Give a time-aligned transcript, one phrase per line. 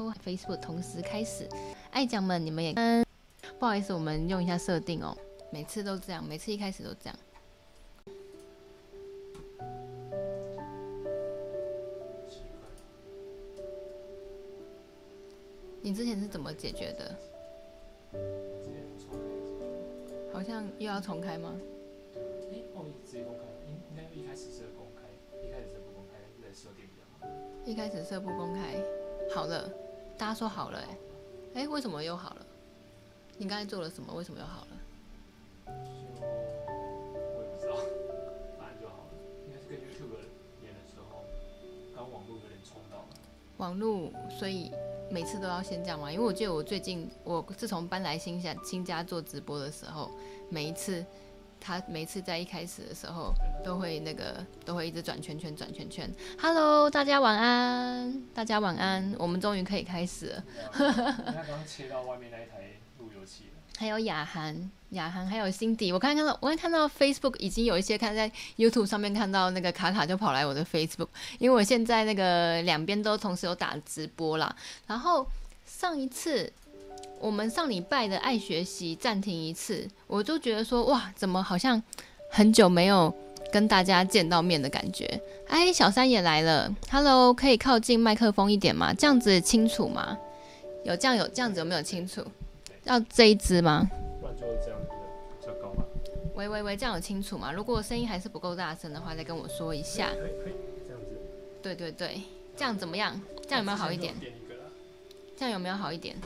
[0.00, 1.48] 微 Facebook 同时开始，
[1.90, 3.04] 爱讲们你们也跟，
[3.58, 5.16] 不好意思，我们用一下设定哦，
[5.50, 7.18] 每次都这样，每次一开始都这样。
[15.84, 17.14] 你之前是怎么解决的？
[20.32, 21.54] 好像又要重开吗？
[22.14, 25.02] 欸、哦，直接公开，应应该一开始是公开，
[25.46, 27.26] 一开始是不公开，现在设定比较好。
[27.64, 28.74] 一开始设不公开，
[29.34, 29.68] 好了，
[30.18, 30.84] 大家说好了、欸，
[31.54, 32.46] 哎，哎，为什么又好了？
[33.38, 34.12] 你刚才做了什么？
[34.14, 34.68] 为什么又好了？
[35.66, 37.76] 就我也不知道，
[38.58, 39.10] 反正就好了。
[39.46, 40.16] 应该是跟 YouTube
[40.62, 41.24] 演的时候，
[41.94, 43.08] 刚网络有点冲到了。
[43.56, 44.70] 网络，所以
[45.10, 46.12] 每次都要先这样吗？
[46.12, 50.10] 因为我记得我最近，我自从搬来新家新家做直播的时候，
[50.50, 51.04] 每一次。
[51.64, 53.32] 他每次在一开始的时候
[53.64, 56.10] 都会那个都会一直转圈圈转圈圈。
[56.40, 60.44] Hello，大家晚安，大家晚安，我们终于可以开始了。
[60.72, 63.50] 他刚刚切到外面那一台路由器了。
[63.78, 74.54] 还有雅涵，雅涵还有 Cindy，我刚刚看到，我刚看到 Facebook 已经有一些看在 YouTube 上面看到那个卡卡就跑来我的 Facebook，因为我现在那个两边都同时有打直播啦。
[74.86, 75.26] 然后
[75.64, 76.52] 上一次。
[77.18, 81.80] 我们上礼拜的爱学习暂停一次，我就觉得说哇，怎么好像
[82.32, 83.14] 很久没有
[83.52, 85.20] 跟大家见到面的感觉。
[85.46, 88.94] 哎，小三也来了，Hello，可以靠近麦克风一点吗？
[88.94, 90.18] 这样子清楚吗？
[90.84, 92.24] 有这样有这样子有没有清楚？
[92.84, 93.88] 要这一支吗？
[94.20, 94.78] 不然就这样
[95.38, 95.84] 比较高嘛。
[96.34, 97.52] 喂喂喂，这样有清楚吗？
[97.52, 100.08] 如果声音还是不够大声的话，再跟我说一下。
[100.08, 100.54] 可以可以，
[100.86, 101.20] 这样子。
[101.62, 102.22] 对对对，
[102.56, 103.20] 这样怎么样？
[103.42, 104.14] 这样有没有好一点？
[105.36, 106.16] 这样有没有好一点？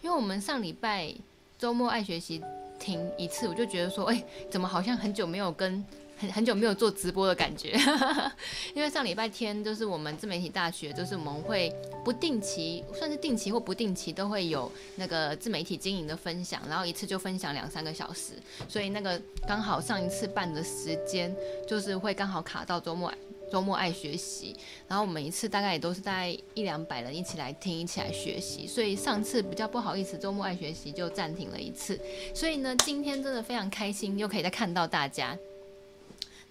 [0.00, 1.12] 因为我们上礼拜
[1.58, 2.40] 周末爱学习
[2.78, 5.84] 停一次，我就觉得说，哎、欸，怎么好像很久没有跟
[6.16, 7.78] 很很久没有做直播的感觉？
[8.74, 11.72] 因为上礼拜天就是我们自媒体大学，就是我们会
[12.04, 18.32] 不定期，算是定期或不定期都会有那个自媒体经营的分享，然后一次就分享两三个小时，
[18.68, 21.34] 所以那个刚好上一次办的时间
[21.66, 23.12] 就是会刚好卡到周末。
[23.48, 24.56] 周末爱学习，
[24.88, 31.96] 然后我们一次大概也都是大概一两百人一起来听，一起来学习，所以上次比较不好意思，周末爱学习就暂停了一次。
[32.34, 35.38] 所以呢，今天真的非常开心，又可以再看到大家。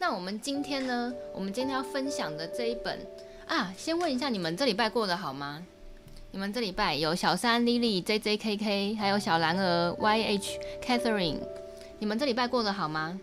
[0.07, 2.99] 那我们今天呢，我们今天要分享的这一本
[3.47, 5.63] 啊，先问一下你们这礼拜过得好吗？
[6.29, 11.39] 你们这礼拜有小三 Lily、JJKK，还有小蓝儿 YH、Catherine，
[11.97, 13.19] 你们这礼拜过得好吗？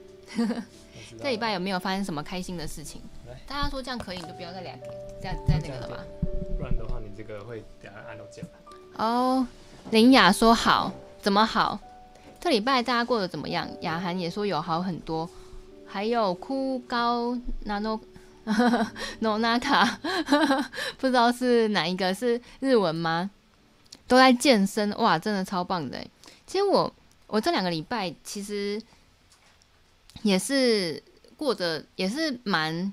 [1.22, 3.00] 这礼拜有没有发生什么开心的事情？
[3.46, 4.86] 大家说这样可以，你就不要再两个，
[5.22, 5.98] 再再那个了吧。
[6.58, 8.44] 不然的话，你这个会等下按到键
[8.96, 9.06] 盘。
[9.06, 9.46] 哦，
[9.92, 11.78] 林雅说好，怎么好？
[12.40, 13.68] 这礼拜大家过得怎么样？
[13.82, 15.30] 雅涵也说有好很多，
[15.92, 18.00] 还有哭高 nano
[19.20, 19.86] nonaka，
[20.96, 23.30] 不知道是哪一个是日文吗？
[24.08, 26.02] 都在健身哇，真的超棒的。
[26.46, 26.90] 其实我
[27.26, 28.80] 我这两个礼拜其实
[30.22, 31.02] 也是
[31.36, 32.90] 过得也是蛮。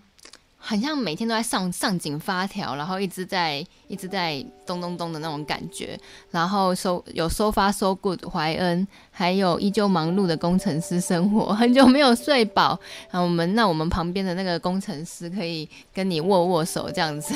[0.62, 5.98] 很像每天都在上上紧发条，然后一直在一直在咚咚咚的那种感觉，
[6.30, 12.78] 然后收有收发收 good 怀恩，还有依旧忙碌的工程师生活，很久没有睡饱。
[13.10, 17.34] 然后我们那我们旁边的那个工程师可以跟你握握手这样子，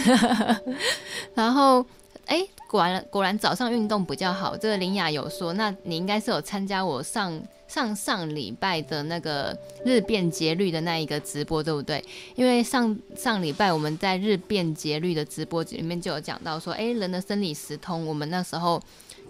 [1.34, 1.84] 然后
[2.26, 4.56] 哎，果然果然早上运动比较好。
[4.58, 7.42] 这个林雅有说，那你应该是有参加我上。
[7.66, 12.04] 上上礼拜的那个日变节律的那一个直播，对不对？
[12.36, 18.80] 因为上上礼拜我们在日变节律的直播里面就有讲到说，诶，人的生理时钟，我们那时候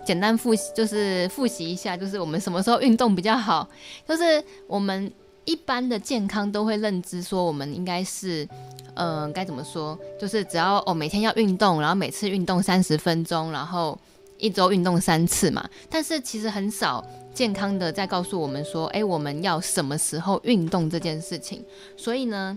[0.06, 3.66] 简单复习，就是复习一下，就是我们什么时候运动比较好？
[4.06, 5.10] 就是我们
[5.46, 8.48] 一般的健康都会认知说，我们应该是，
[8.96, 9.98] 嗯、该怎么说？
[10.20, 13.98] 就是只要哦每天要运动，然后每次运动三十分钟，然后
[14.38, 15.68] 一周运动三次嘛。
[15.90, 17.04] 但是其实很少。
[17.34, 21.66] 健康的在告诉我们说，诶，我们要什么时候运动这件事情。
[21.98, 22.56] 所以呢，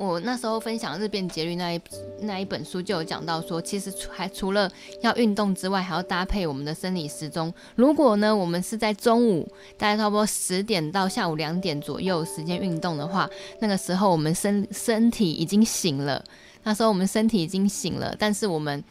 [0.00, 1.80] 我那时候分享日变节律那一
[2.20, 4.70] 那一本书就有讲到说，其实还除了
[5.02, 7.52] 要运动之外，还要搭配我们的生理时钟。
[7.76, 16.24] 如果呢，我们是在中午大概差不多十点到下午两点左右时间运动的话，那个时候我们身身体已经醒了。
[16.62, 18.82] 那时候我们身体已经醒了，但是我们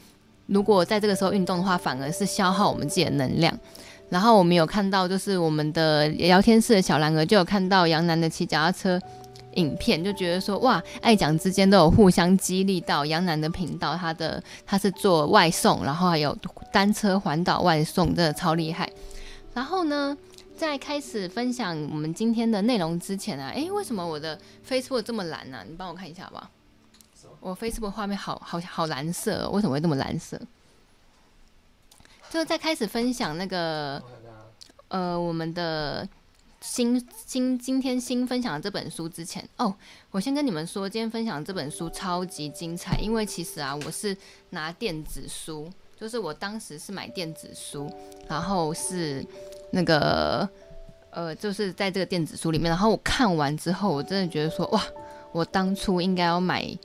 [0.46, 3.58] 如果在这个时候运动的话，反而是消耗我们自己的能量。
[4.10, 9.00] 然后我们有看到，就是我们的聊天室的小蓝儿就有看到杨楠的骑脚踏车
[9.56, 13.06] 影片，就觉得说哇，爱讲之间都有互相激励到。
[13.06, 16.36] 杨楠的频道，他的他是做外送，然后还有
[16.72, 18.90] 单车环岛外送，真的超厉害。
[19.54, 20.18] 然后呢，
[20.56, 25.60] 在开始分享我们今天的内容之前啊，诶，为什么我的 Facebook 这么蓝呢？
[25.68, 26.50] 你帮我看一下好不好？
[27.42, 30.40] 我 Facebook 画面好好好蓝色，为什么会这么蓝色？
[32.30, 34.02] 就在开始分享那个
[34.90, 36.08] 呃我们的
[36.62, 39.74] 新新今天新分享的这本书之前哦，
[40.12, 44.16] 我先跟你们说，今天分享这本书超级精彩，因为其实啊，我是
[44.52, 45.68] 拿电子书，
[46.00, 47.92] 就是我当时是买电子书，
[48.28, 49.26] 然后是
[49.72, 50.48] 那个
[51.10, 54.84] 呃，就是在这个电子书里面，然后我看完之后，我真的觉得说哇，
[55.32, 56.78] 我当初应该要买。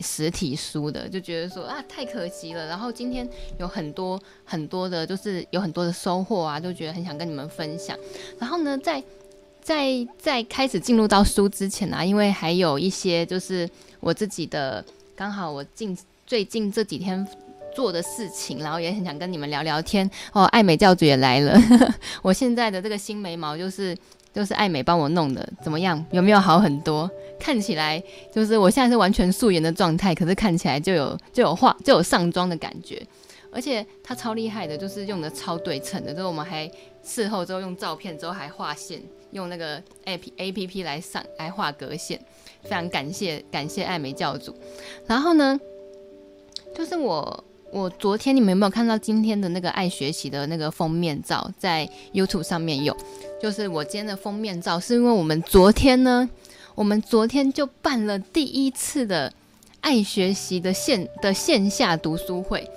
[0.00, 3.28] 实体书的就觉得说啊，太可惜了，然后今天
[3.58, 7.96] 有很多很多的，就是有很多的收获啊，就觉得很想跟你们分享。
[8.38, 9.02] 然后呢，在
[9.62, 13.68] 在在开始进入到书之前啊，因为还有一些就是
[14.00, 14.84] 我自己的
[15.14, 15.96] 刚好我近
[16.26, 17.26] 最近这几天
[17.74, 20.44] 做的事情，然后也很想跟你们聊聊天哦。
[20.44, 21.60] 爱美教主也来了，
[22.22, 23.96] 我现在的这个新眉毛就是。
[24.32, 26.04] 就是爱美帮我弄的，怎么样？
[26.10, 27.10] 有没有好很多？
[27.38, 33.02] 看起来就是我现在是完全素颜的状态，可是看起来就有就有化就有上妆的感觉，
[33.50, 36.12] 而且它超厉害的，就是用的超对称的。
[36.12, 36.70] 就是我们还
[37.02, 42.20] 事后之后用照片之后还画线，用那个 APP A P P 来上来画格线，
[42.62, 44.54] 非常感谢感谢爱美教主。
[45.06, 45.58] 然后呢，
[46.74, 52.96] 就是我我昨天你们有没有看到今天的那个爱学习的那个封面照，在 YouTube 上面有。
[53.40, 56.28] 就是我今天的封面照，是因为我们昨天呢，
[56.74, 59.32] 我们昨天就办了第一次的
[59.80, 62.68] 爱学习的线的线下读书会。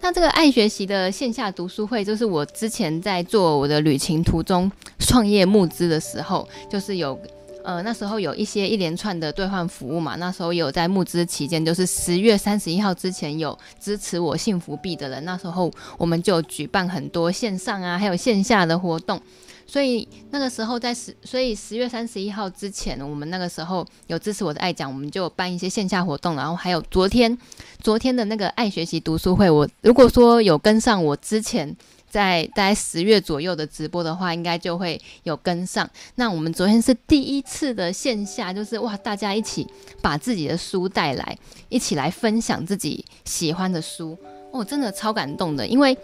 [0.00, 7.18] 那这个爱学习的线下读书会，就是我之前在做我的旅行途中创业募资的时候，就是有
[7.64, 10.16] 呃那时候有一些一连串的兑换服务嘛。
[10.16, 19.20] 那时候有在募资期间，就是十月三十一号之前有支持我幸福币的人，那时候我们就举办很多线上啊，还有线下的活动。
[19.64, 27.38] 所以那个时候在十，所以十月三十一号之前，我们那个时候有支持我的爱讲，我们就办一些线下活动，然后还有昨天，
[27.80, 31.74] 昨天的那个爱学习读书会，我如果说有跟上我之前
[32.12, 35.88] 在大概十月左右的直播的话，应该就会有跟上。
[36.16, 39.66] 那我们昨天是第一次的线下，就是哇，大家一起
[40.02, 41.38] 把自己的书带来，
[41.70, 44.18] 一起来分享自己喜欢的书，
[44.50, 45.96] 哦，真的超感动的，因为。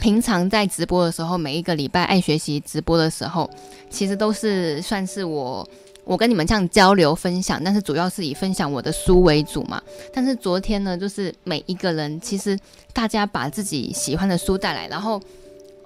[0.00, 3.48] 平常在直播的时候，每一个礼拜爱学习直播的时候，
[3.90, 5.68] 其实都是算是我
[6.04, 9.82] 我跟你们这样交流分享，但是主要是以分享我的书为主嘛。
[10.12, 12.58] 但是昨天呢，就是每一个人其实
[12.92, 15.20] 大家把自己喜欢的书带来，然后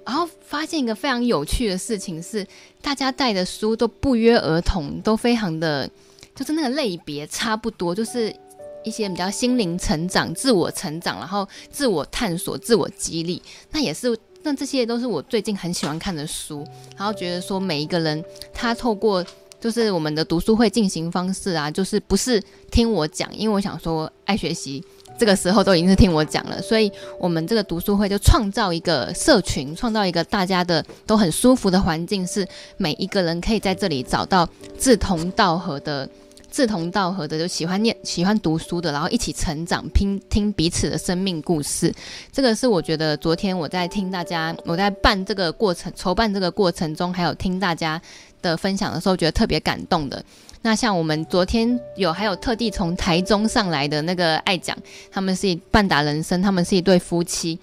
[0.05, 2.45] 然后发现一个非常有趣的事情是，
[2.81, 5.89] 大家带的书都不约而同，都非常的
[6.35, 8.35] 就是那个类别差不多，就是。
[8.83, 13.41] 一些比较心灵成长、自我成长，然后自我探索、自我激励，
[13.71, 16.65] 那也是，那这些都是我最近很喜欢看的书。
[16.95, 18.23] 然后觉得说，每一个人
[18.53, 19.25] 他透过
[19.67, 22.41] 就是我们的读书会进行方式啊，就是不是
[22.71, 24.81] 听我讲，因为我想说爱学习
[25.19, 32.47] 这个时候都已经是听我讲了，所以我们这个读书会就创造一个社群，创造一个大家的都很舒服的环境，是
[32.77, 34.47] 每一个人可以在这里找到
[34.79, 36.09] 志同道合的。
[36.49, 41.93] 志同道合的，就喜欢念、喜欢读书的，然后一起成长，拼听彼此的生命故事。
[42.31, 48.01] 这个是我觉得昨天我在听大家，我在办这个过程、筹办这个过程中，还有听大家
[48.41, 50.23] 的分享的时候，觉得特别感动的。
[50.63, 54.75] 那像我们昨天有还有特地从台中上来的那个爱讲，
[55.11, 57.57] 他们是半打人生，他们是一对夫妻。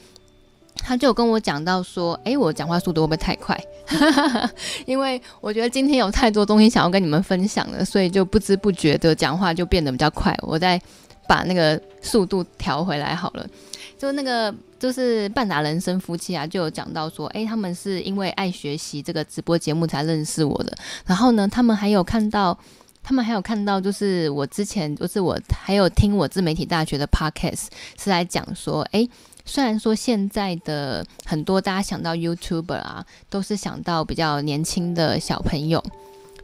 [0.76, 3.58] 他就跟我讲到说，诶，我讲话速度会不会太快？
[4.86, 10.36] 因为我觉得今天有太多东西想要跟你们分享了，所以就不知不觉的讲话就变得比较快。
[10.42, 10.80] 我再
[11.28, 13.46] 把那个速度调回来好了。
[14.04, 20.76] 就那个就是半打人生夫妻啊，就有讲到说，诶，他们是因为爱学习这个直播节目才认识我的。
[21.06, 22.58] 然后呢，他们还有看到，
[23.02, 27.68] 他们还有看到，就是我之前就是我还有听我自媒体大学的 podcast
[27.98, 29.08] 是来讲说，诶。
[29.46, 35.84] 虽然说现在的很多大家想到 YouTuber 啊，都是想到比较年轻的小朋友，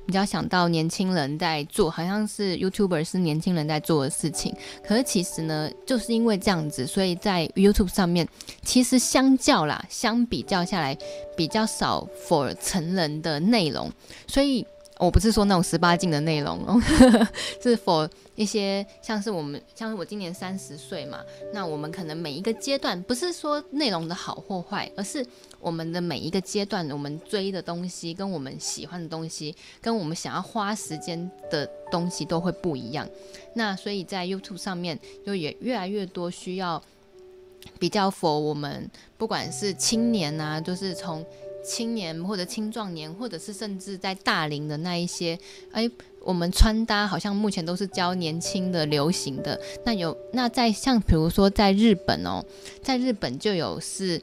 [0.06, 4.54] 比较想到年轻人在做，好像是 YouTuber 是年轻人在做的事情。
[4.86, 8.28] 可是其实呢，就是因为这样子，所以在 YouTube 上面，
[8.62, 10.96] 其实相较啦，相比较下来，
[11.36, 13.90] 比较少 for 成人的内容，
[14.26, 14.66] 所以。
[15.00, 16.78] 我不是说那种十八禁的内容哦，
[17.62, 21.20] 是 for 一些像是我们，像是我今年三十岁嘛，
[21.54, 25.26] 那我们可能每一个阶段，不是说内容的好或坏，而是
[25.58, 33.08] 我们的每一个阶段，我们追的东西，跟我们喜欢的东西，跟我们想要花时间的东西都会不一样。
[33.54, 36.82] 那所以在 YouTube 上面，就也越来越多需要
[37.78, 41.24] 比较否我们，不管是青年啊，就是从。
[41.62, 45.38] 青年或者青壮年，或者是甚至在大龄的那一些，
[45.72, 45.88] 哎，
[46.20, 49.60] 我们穿搭好像目前都是教年轻的、流行的。
[49.84, 52.44] 那有那在像比如说在日本哦，
[52.82, 54.20] 在日本就有是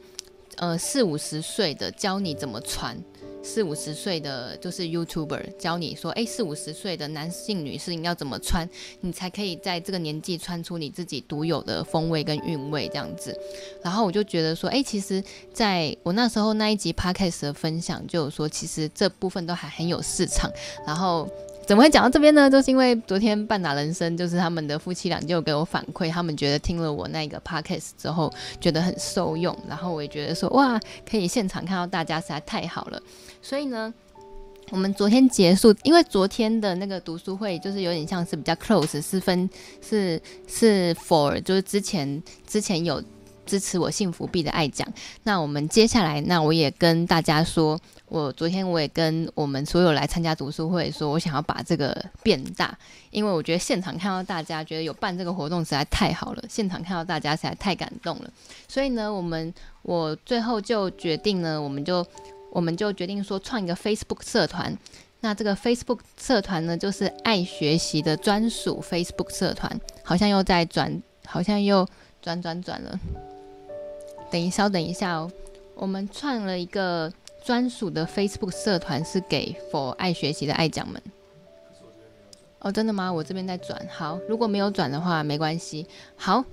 [0.57, 2.97] 呃四五十岁的教你怎么穿。
[3.43, 8.69] 四五十岁的就是 YouTuber 教你说，哎，四五十岁的男性、女性要怎么穿，
[9.01, 13.37] 你才可以在这个年纪穿出你自己独有的风味跟韵味这样子。
[13.83, 20.51] 然后我就觉得说，哎，其实在我那时候那一集 Podcast 的分享，就有说其实这部分都还很有市场。
[20.85, 21.27] 然后。
[21.67, 22.49] 怎么会讲到这边呢？
[22.49, 29.53] 就是因为昨天半打人生，就是他们的夫妻俩就给我反馈，他们觉得听了我那个 podcast 之后，觉得很受用。
[29.67, 33.01] 然后我也觉得说，哇，可以现场看到大家实在太好了。
[33.41, 33.93] 所以呢，
[34.69, 39.49] 我们昨天结束，因为昨天的那个读书会就是有点像是比较 close，是分
[39.85, 43.03] 是是 for，就是之前之前有。
[43.47, 44.85] 支持我幸福币的爱讲，
[45.23, 52.77] 那我们接下来，那我也跟大家说，我昨天我也跟我们所有来参加读书会说，我想要把这个变大，
[53.09, 58.29] 因为我觉得现场看到大家觉得有办这个活动实在太好了，现场看到大家实在太感动了，
[58.67, 59.51] 所以呢，我们
[59.81, 62.05] 我最后就决定呢，我们就
[62.51, 64.77] 我们就决定说创一个 Facebook 社团，
[65.21, 71.87] 那这个 Facebook 社团呢，就是爱学习的专属 Facebook 社团，好像又在转，好像又
[72.21, 72.99] 转转转了。
[74.29, 75.31] 等一稍等一下哦，
[75.75, 77.11] 我们创了一个
[77.43, 81.01] 专属的 Facebook 社团，是给 for 爱学习的爱讲们。
[82.59, 83.11] 哦，真的吗？
[83.11, 83.87] 我这边在转。
[83.89, 85.87] 好，如果没有转的话，没关系。
[86.15, 86.43] 好，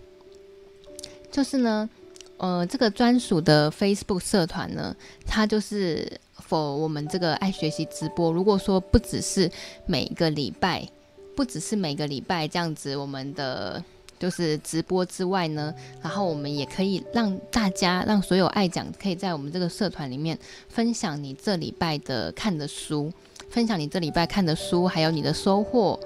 [1.33, 1.89] 就是呢，
[2.37, 4.95] 呃，这个专属的 Facebook 社团呢，
[5.27, 8.31] 它就是 for 我们这个爱学习直播。
[8.31, 9.51] 如果说不只是
[9.87, 10.89] 每个礼拜，
[11.35, 13.83] 不只是每个礼拜这样子，我们的。
[14.25, 23.13] 就是直播之外呢，然后我们也可以让大家，让所有爱讲可以在我们这个社团里面分享你这礼拜的看的书，
[23.51, 26.01] 分享你这礼拜看的书，还有你的收获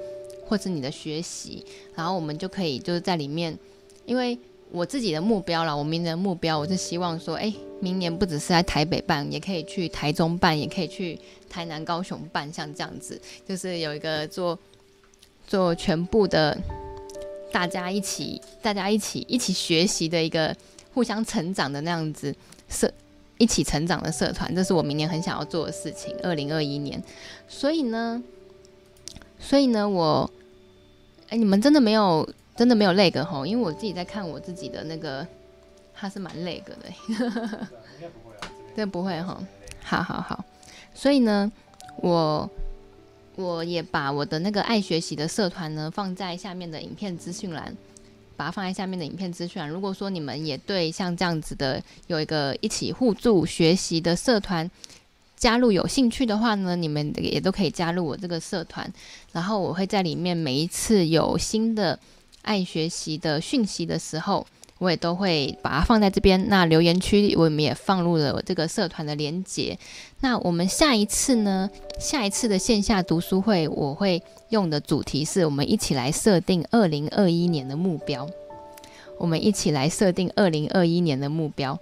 [0.45, 3.57] 或是你的学习，然后我们就可以就是在里面，
[4.05, 4.37] 因为
[4.73, 11.17] 我自己的目标啦，我明年的目标我是希望说，哎，明年不只是在台北办，也可以去台中办，也可以去
[11.49, 14.59] 台南、高雄办，像这样子，就是有一个做
[15.47, 16.59] 做全部的。
[17.53, 20.55] 大家一起，大家一起一起学习的一个
[20.95, 22.35] 互相成长的那样子
[22.69, 22.91] 社，
[23.39, 26.15] 一起成长的社团，这是我明年很想要做的事情。
[26.23, 27.03] 二零二一年，
[27.49, 28.23] 所以呢，
[29.39, 30.31] 所以呢，我，
[31.29, 35.27] 哎，你们真的没有，真的没有累个吼，因为我自己在看我自己的那个，
[35.95, 37.69] 他是蛮累个的，
[38.77, 39.41] 这不会哈，
[39.83, 40.45] 好好好，
[40.95, 41.51] 所以呢，
[41.97, 42.49] 我。
[43.39, 47.73] 我也把我的那个爱学习的社团呢放在下面的影片资讯栏，
[48.37, 49.71] 把它放在下面的影片资讯栏。
[49.71, 54.69] 如果说你们也对像这样子的有一个一起互助学习的社团
[55.37, 58.93] 加入有兴趣的话呢，你们也都可以加入我这个社团。
[59.31, 61.97] 然后我会在里面每一次有新的
[62.43, 64.45] 爱学习的讯息的时候。
[64.79, 66.49] 我也都会把它放在这边。
[66.49, 69.79] 那留言区我们也放入了这个社团的连接。
[70.21, 71.71] 那我们下一次呢？
[71.99, 78.29] 下一次的线下读书会，我会用的主题是我们一起来设定二零二一年的目标。
[79.19, 81.79] 我们一起来设定二零二一年的目标。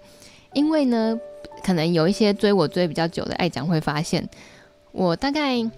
[0.55, 1.21] 因为呢，
[1.63, 4.27] 可能有一些追我追比较久的爱讲会发现，
[4.93, 5.71] 我大概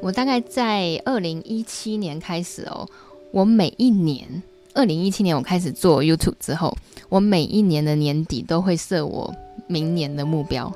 [0.00, 2.88] 我大概在二零一七年开始哦，
[3.32, 4.42] 我每一年。
[4.76, 6.76] 二零一七年我开始做 YouTube 之后，
[7.08, 9.34] 我每一年的年底都会设我
[9.66, 10.70] 明年的目标，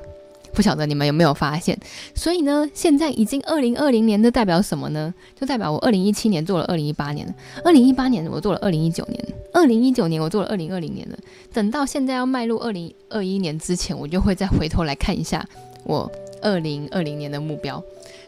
[0.53, 1.77] 不晓得你们有没有发现？
[2.15, 5.13] 所以呢，现在已经二零二零年，这代表什么呢？
[5.39, 7.31] 就代表我二零一七年做了二零一八年，
[7.63, 11.17] 二零一八年我做了二零一九年，二零一九年我做了二零二零年了。
[11.53, 15.47] 等到现在要迈入二零二一年之前，我就会再回头来看一下
[15.83, 17.81] 我二零二零年的目标。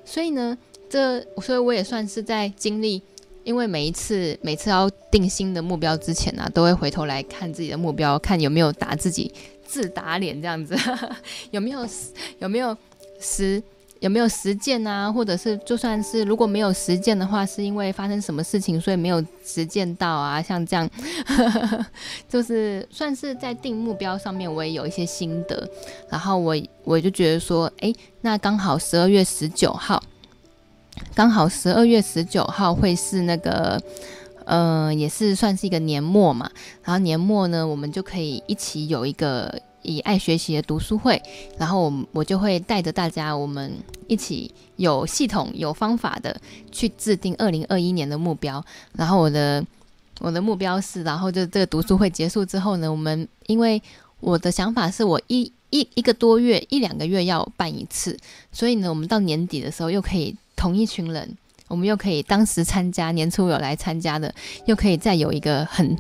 [0.06, 0.56] 所以呢，
[0.88, 3.02] 这所以我也算是在经历。
[3.44, 9.32] 因为每一次每次要定新的目标之前呢、啊，都会回头来看自己的目标，看有没有打自己
[9.66, 10.76] 自打脸这样子，
[11.52, 11.88] 有没有
[12.40, 12.76] 有没有
[13.20, 13.62] 实
[14.00, 15.12] 有没有实践啊？
[15.12, 20.42] 或者是就算是如果没有实践的话，是因为发生什么事情，所以没有实践到啊？
[20.42, 20.90] 像这样，
[22.28, 25.70] 就是算是在定目标上面，我也有一些心得。
[26.10, 30.02] 然后我我就觉得说，哎，那刚好十二月十九号。
[31.16, 33.82] 刚好十二月十九号会是那个，
[34.46, 36.50] 呃，也是算是一个年末嘛。
[36.84, 41.22] 然后年末呢，我们就可以一起有一个以爱学习的读书会。
[41.58, 43.72] 然后我我就会带着大家，我们
[44.08, 46.40] 一起有系统、有方法的
[46.72, 48.64] 去制定二零二一年的目标。
[48.94, 49.64] 然后我的
[50.20, 53.82] 我的目标是，然后就这个读书会结束之后呢，我们因为
[54.20, 58.18] 我的想法是我一一一个多月、一两个月要办一次，
[58.52, 60.36] 所以呢，我们到年底的时候又可以。
[60.56, 64.34] 同一群人，我们又可以当时参加年初有来参加的，
[64.66, 65.98] 又可以再有一个很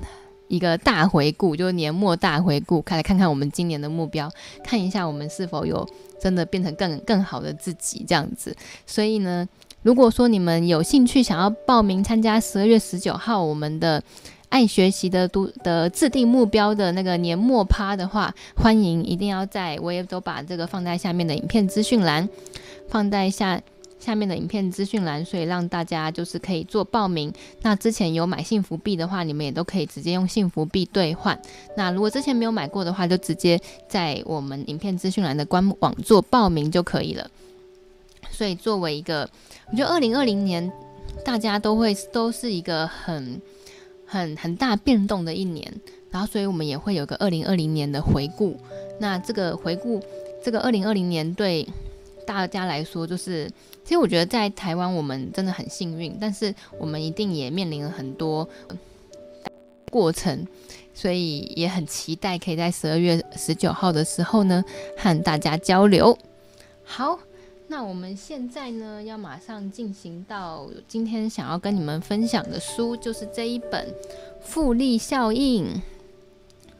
[0.48, 4.30] 一个大回顾，就是年末大回顾，看来看看我们今年的目标，
[4.64, 5.88] 看一下我们是否有
[6.20, 8.56] 真的变成更更好的自己这样子。
[8.86, 9.48] 所以呢，
[9.82, 14.04] 如果说你们有兴趣想要报名参加十二月十九号我们的
[14.50, 22.30] 爱学习的读的制定目标的那个年末趴的话，欢迎一定要在，我也都把这个放在下面的影片资讯栏，
[22.88, 23.60] 放在下。
[24.04, 27.32] 下面的影片资讯栏，所以让大家就是可以做报名。
[27.62, 31.40] 那之前有买幸福币的话，你们也都可以直接用幸福币兑换。
[31.78, 33.58] 那如果之前没有买过的话，就直接
[33.88, 37.32] 在我们影片资讯栏的官网做报名就可以了。
[38.30, 39.30] 所以作为一个，
[39.72, 40.70] 我觉得二零二零年
[41.24, 43.42] 大家都会都是一个很
[44.06, 45.72] 很很大变动的一年，
[46.12, 48.58] 然后所以我们也会有个二零二零年的回顾。
[49.00, 50.02] 那这个回顾，
[50.44, 51.68] 这个二零二零年对
[52.26, 53.52] 大家来说就是。
[53.86, 58.48] 其实我觉得在台湾我们真的很幸运，但是我们一定也面临了很多
[59.92, 60.48] 过程，
[60.94, 64.64] 所以也很期待可以在十二月十九号的时候呢
[64.98, 66.18] 和大家交流。
[66.86, 67.20] 好，
[67.68, 73.86] 那我们现在呢要马上进行到今天想要跟你们分享的书，就是这一本
[74.42, 75.66] 《复利效应》。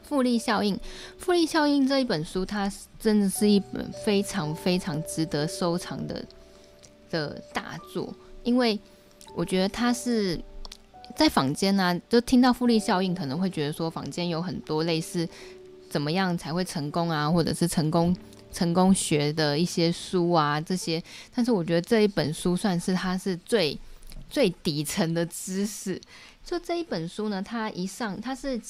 [0.04, 0.78] 复利效应，
[1.18, 6.24] 复利效应这一本书，它真的是一本非常非常值得收藏的。
[7.10, 8.76] 的大作，因为
[9.36, 10.36] 我觉得它是
[11.14, 15.28] 在坊间呢、啊，就听到复利效应，可能会觉得说坊间有很多类似
[15.88, 18.16] 怎么样才会成功啊，或者是成功
[18.50, 21.00] 成功学的一些书啊这些，
[21.32, 23.78] 但是我觉得这一本书算是它是最
[24.28, 26.00] 最底层的知识。
[26.44, 28.60] 就这一本书呢，它一上，它是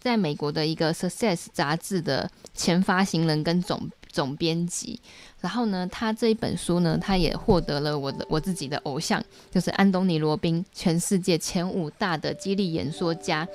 [0.00, 5.00] 在美国的一个 Success 杂志的前发行人跟总总编辑。
[5.40, 13.46] 然后呢，他这一本书呢，他也获得了我的我自己的偶像，就是安东尼罗宾，全世界前五大的激励演说家，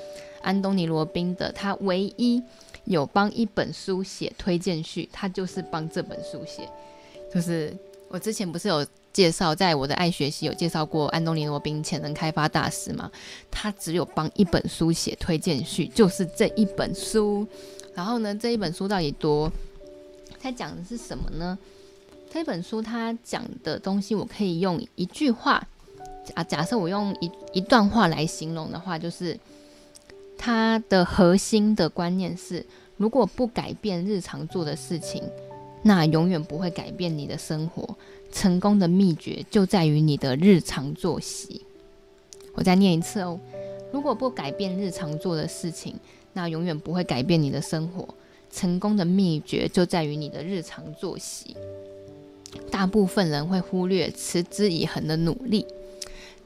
[0.41, 2.41] 安东尼罗宾的，他唯一
[2.85, 6.69] 有帮一本书写推荐序，他就是帮这本书写。
[7.33, 7.75] 就是
[8.07, 13.11] 我之前不是有介绍，在我的爱学习有介绍过安东尼罗宾潜能开发大师吗？
[13.51, 17.47] 他只有帮一本书写推荐序，就是这一本书。
[17.93, 19.51] 然后呢，这一本书到底多？
[20.41, 21.57] 他讲的是什么呢？
[22.31, 25.63] 这本书他讲的东西，我可以用一句话
[26.33, 29.39] 啊，假设我用一一段话来形容的话，就是
[30.35, 32.65] 它的核心的观念是：
[32.97, 35.23] 如果不改变日常做的事情，
[35.83, 37.95] 那永远不会改变你的生活。
[38.33, 41.61] 成功的秘诀就在于你的日常作息。
[42.55, 43.39] 我再念一次哦：
[43.93, 45.95] 如果不改变日常做的事情，
[46.33, 48.07] 那永远不会改变你的生活。
[48.51, 51.55] 成功的秘诀就在于你的日常作息。
[52.69, 55.65] 大部分人会忽略持之以恒的努力。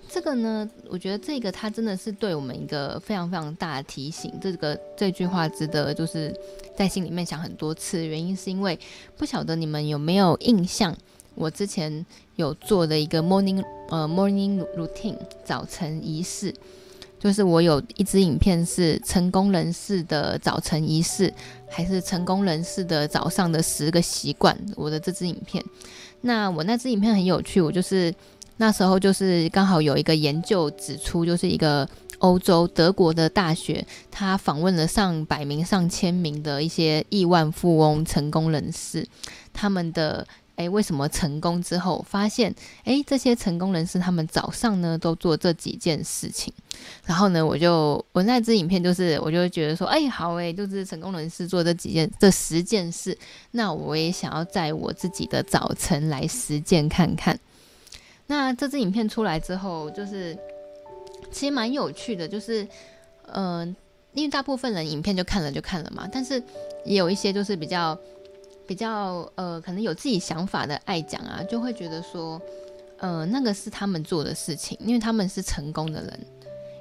[0.09, 4.31] 这个呢，我觉得这个它真的是对我们一个非常非常大的提醒。
[4.41, 6.33] 这个这句话值得就是
[6.77, 8.07] 在心里面想很多次。
[8.07, 8.79] 原因是因为
[9.17, 10.97] 不晓得你们有没有印象，
[11.37, 16.53] 我之前有做的一个 morning 呃 morning routine 早晨仪式。
[17.19, 21.33] 就是我有一支影片是成功人士的早晨仪式，
[21.67, 24.55] 还是成功人士的早上的十个习惯。
[24.75, 25.63] 我的这支影片，
[26.21, 27.59] 那我那支影片很有趣。
[27.59, 28.13] 我就是
[28.57, 39.03] 那时候就是刚好有一个研究指出，就是一个欧洲德国的大学，他访问了上百名、上千名的一些亿万富翁、成功人士，
[39.51, 40.25] 他们的。
[40.57, 46.51] 诶，为什么成功之后发现，诶，这些成功人士他们早上呢都做这几件事情，
[47.05, 53.15] 然后呢，我就我那支影片就是，我就觉得说，诶，好诶，就是成功人士做这几件这十件事，
[53.51, 57.39] 那我也想要在我自己的早晨来实践看看。
[58.25, 60.35] 那这支影片出来之后，就是
[61.31, 62.67] 其实蛮有趣的，就是
[63.31, 63.75] 嗯、
[64.13, 66.41] 因为大部分人影片就看了就看了嘛，但是
[66.83, 67.95] 也有一些就是比较。
[68.67, 72.39] 比较呃，可能有自己想法的爱讲啊，就会觉得说，
[72.97, 76.19] 呃，那个是他们做的事情，因为他们是成功的人，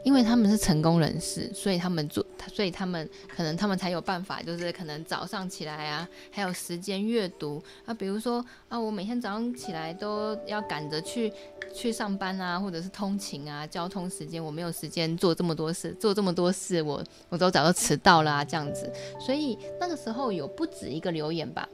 [0.07, 11.33] 因为他们是成功人士，所以他们做，所以他们可能他们才有办法，就是可能早上起来啊，还有时间阅读啊，比如说啊，我每天早上起来都要赶着去
[11.75, 18.89] 去上班啊，或者是通勤啊，交通时间我没有时间做这么多事，做这么多事，我我都早就迟到了啊，这样子，
[19.19, 21.69] 所以那个时候有不止一个留言吧。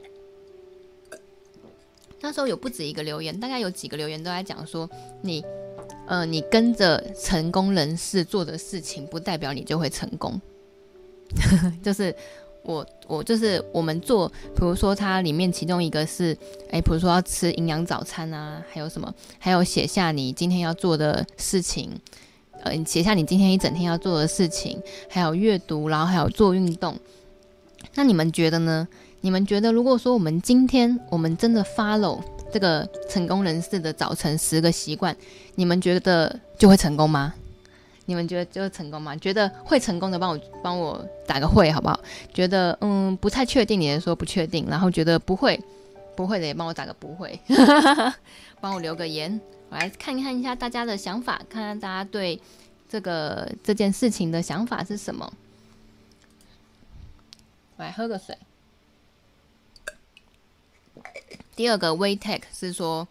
[2.22, 4.88] 那时候有不止一个留言，大概有几个留言都在讲说，
[5.20, 5.44] 你，
[6.12, 10.38] 呃，你跟着成功人士做的事情，不代表你就会成功。
[11.82, 12.14] 就是
[12.64, 16.36] 我，我就是我们做，比如说它里面其中一个是，
[16.70, 21.98] 哎，比如说要吃营养早餐啊，还有什么，还有写下你今天要做的事情，
[22.62, 26.94] 呃，写下你今天一整天要做的事情，还有阅读，然后还有做运动。
[27.94, 28.86] 那你们觉得呢？
[29.22, 32.20] 你们觉得，如果说我们今天我们真的 follow
[32.52, 35.16] 这个成功人士的早晨十个习惯，
[35.54, 37.32] 你们觉得就会成功吗？
[38.04, 39.16] 你们觉得就会成功吗？
[39.16, 41.98] 觉得会成功的，帮我帮我打个会好不好？
[42.34, 45.58] 觉得嗯不太确定，你也说不确定，然后觉得不会
[46.14, 47.40] 不会的也帮我打个不会，
[48.60, 52.38] 帮我留个言，我来看一看一下大家的想法，看看大家对
[52.88, 55.32] 这个这件事情的想法是什么。
[57.76, 58.36] 我来喝个水。
[61.54, 63.06] 第二个 WayTech 是说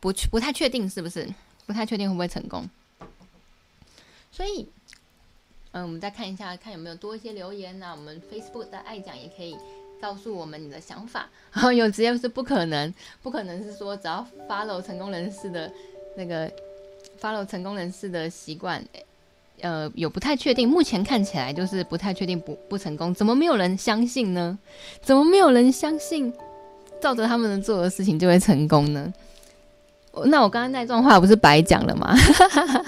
[0.00, 1.28] 不不太确定是不是，
[1.66, 2.68] 不太确定会不会成功。
[4.30, 4.68] 所以，
[5.72, 7.94] 嗯，我们再看一下，看有没有多一些留言呢？
[7.96, 9.56] 我们 Facebook 的爱讲也可以
[10.00, 11.28] 告诉我们你的想法。
[11.52, 15.70] 然 后有直接是不可能，不可能是说只要 follow 成功人士的
[16.16, 16.50] 那个
[17.20, 18.84] follow 成功人士的习惯，
[19.60, 20.68] 呃，有不太确定。
[20.68, 23.12] 目前看起来就是不太确定不不成功。
[23.12, 24.58] 怎么没有人相信呢？
[25.02, 26.32] 怎么没有人相信
[27.00, 29.12] 照着他们的做的事情就会成功呢？
[30.26, 32.16] 那我刚刚那段话不是白讲了吗？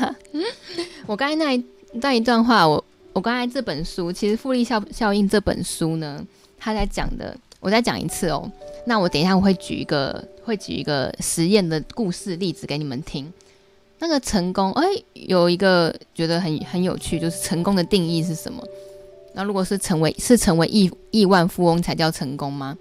[1.07, 6.25] 我刚才那一那一段话，我我刚才这本书其实复利效效应这本书呢，
[6.59, 8.51] 他在讲的，我再讲一次哦。
[8.87, 13.33] 那我等一下我会举一个会举一个实验的故事例子给你们听。
[14.01, 18.65] 那个成功，哎，有一个觉得很很有趣，就是成功的定义是什么？
[19.35, 22.77] 那如果是成为是成为亿亿万富翁才叫成功吗？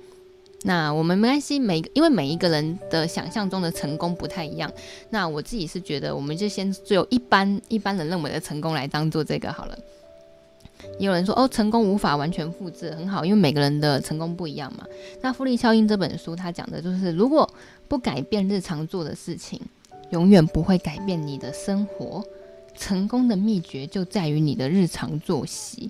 [0.63, 4.71] 那我们没关系，每因为每一个人的想象中的成功不太一样。
[5.09, 9.77] 那我自己是觉得，我们就先只有一般一般人认为的成功来当做这个好了。
[10.97, 14.85] 也有人说，哦，成功无法完全复制，很好，因为每个人的成功不一样嘛。
[15.21, 17.49] 那《复利效应》这本书，它讲的就是，如果
[17.87, 19.59] 不改变日常做的事情，
[20.11, 22.23] 永远不会改变你的生活。
[22.77, 25.89] 成功的秘诀就在于你的日常作息。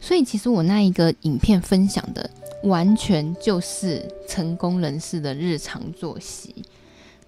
[0.00, 2.28] 所以，其实我那一个影片分享的。
[2.64, 6.54] 完全就是成功人士的日常作息。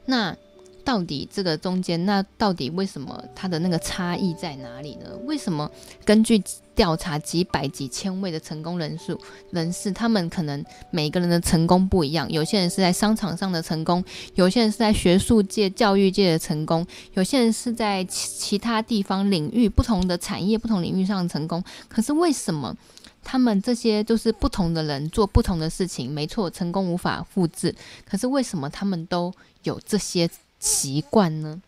[0.04, 0.36] 那
[0.84, 5.06] 到底这个中间，那到底为什么它的那个差异在哪里呢？
[5.24, 5.70] 为什么
[6.04, 6.38] 根据
[6.74, 9.18] 调查几百几千位的成功人数
[9.50, 12.30] 人士，他们可能每个人的成功不一样？
[12.30, 14.04] 有些人是在商场上的成功，
[14.34, 21.62] 有些人是在学术界、教育界的成功，有些人是在其其他地方领域、不同的产业、不同领域上的成功。
[21.88, 22.76] 可是为什么？
[23.24, 27.72] 他们这些都是不同的人做不同的事情，没错，成功无法复制。
[28.04, 29.32] 可是为什么他们都
[29.62, 31.62] 有这些习惯呢？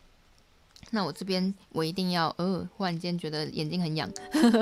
[0.95, 4.09] 那我这边我一定要，呃，忽然间觉得眼睛很痒。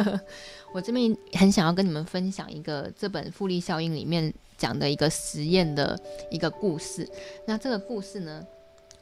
[0.73, 7.07] 我这边很想要跟你们分享一个这本复利效应里面讲的一个实验的一个故事。
[7.47, 8.43] 那这个故事呢，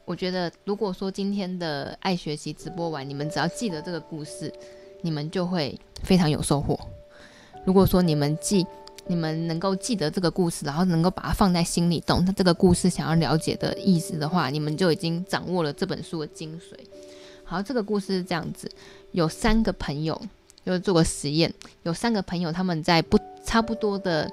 [0.03, 4.53] 我觉得如果说今天的爱学习直播完，你们只要记得这个故事，
[5.01, 6.77] 你们就会非常有收获。
[7.65, 8.67] 如果说你们记，
[9.07, 16.75] 你们能够记得这个故事，然后能够把它放在心里，懂他这个故事想要了解的意思的话，你们就已经掌握了这本书的精髓。
[17.51, 18.71] 好，这个故事是这样子：
[19.11, 20.17] 有三个朋友，
[20.65, 24.31] 就是做个实验，有三个朋友他们在不差不多的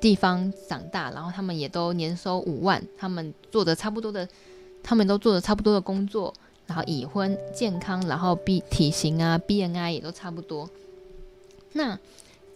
[0.00, 4.26] 地方长大，然后他们也都年收五万，他们做的差不多的，
[4.82, 6.32] 他们都做的差不多的工作，
[6.66, 10.66] 然后已婚、健康，然后 B 体型啊、BNI 也都差不多。
[11.74, 11.98] 那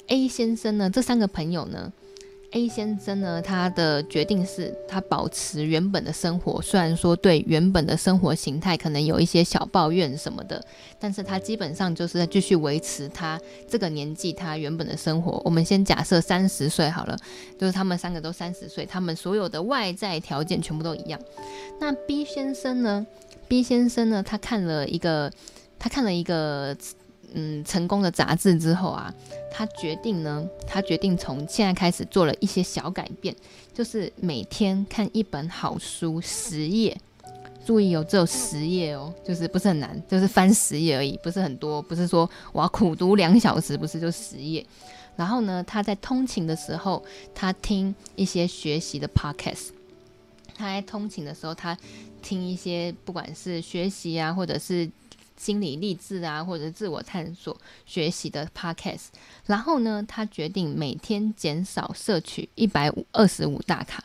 [0.06, 0.88] A 先生呢？
[0.88, 1.92] 这三个朋友呢
[2.52, 3.42] ？A 先生呢？
[3.42, 10.64] 他的决定是他保持原本的生活，虽然说对原本的生活形态可能有一些小抱怨什么的，
[10.98, 15.40] 但是他基本上就是在继续维持他这个年纪他原本的生活。
[15.44, 17.16] 我们先假设三十岁好了，
[17.58, 21.20] 就是他们三个都三十岁，他们所有的外在条件全部都一样。
[21.78, 23.06] 那 B 先生呢
[23.46, 24.22] ？B 先生呢？
[24.22, 25.30] 他看了一个，
[25.78, 26.76] 他看了一个。
[27.34, 29.12] 嗯，成功的杂志之后啊，
[29.50, 33.36] 他决定呢，他决定从现在开始做了一些小改变，
[33.74, 36.98] 就是每天看一本好书十页，
[37.66, 44.64] 注意哦，只有十页哦，就是不是很难，就是翻十页而已，不是很多，不是说我要苦读两小时，不是就十页。
[45.14, 49.68] 然后呢，他在通勤的时候，他听一些学习的 podcast，
[50.54, 51.76] 他在通勤的时候，他
[52.22, 54.90] 听一些不管是学习啊，或者是。
[55.38, 59.06] 心理励志啊，或者自我探索学习的 podcast，
[59.46, 64.02] 然后呢，他决定每天减少摄取一百二十五大卡，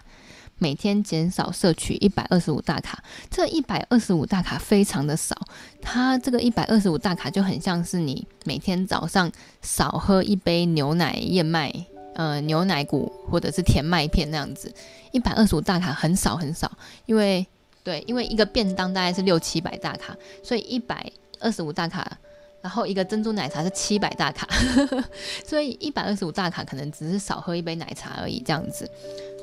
[0.59, 3.03] 每天减少摄取一百二十五大卡。
[3.29, 5.35] 这一百二十五大卡非常的少，
[5.81, 11.73] 他这个一百二十五大卡就很像是你每天早上少喝一杯牛奶燕麦，
[12.13, 14.73] 呃，牛奶谷或者是甜麦片那样子。
[15.11, 16.71] 一百二十五大卡很少很少，
[17.07, 17.45] 因为
[17.83, 21.11] 对，因为一个便当大概是六七百大卡，所以一百。
[21.43, 22.17] 二十五大卡
[22.61, 24.47] 然后一个珍珠奶茶是七百大卡，
[25.45, 28.89] 所以一百二十五大卡可能只是少喝一杯奶茶而已这样子。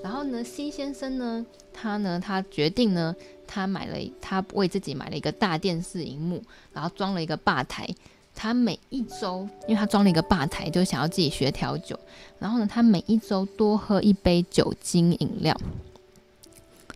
[0.02, 3.14] 然后呢，C 先生呢，他呢，他决定呢，
[3.46, 7.86] 他买了，他为自己买了一个大电视荧幕，然后装了一个吧台。
[8.34, 11.98] 他每一周，因为他装了一个吧台，就想要自己学调酒。
[12.38, 15.54] 然后呢，他每一周多喝一杯酒精饮料。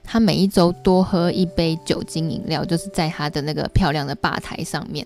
[0.05, 5.05] 他每一周多喝一杯酒精饮料，就是在他的那个漂亮的吧台上面。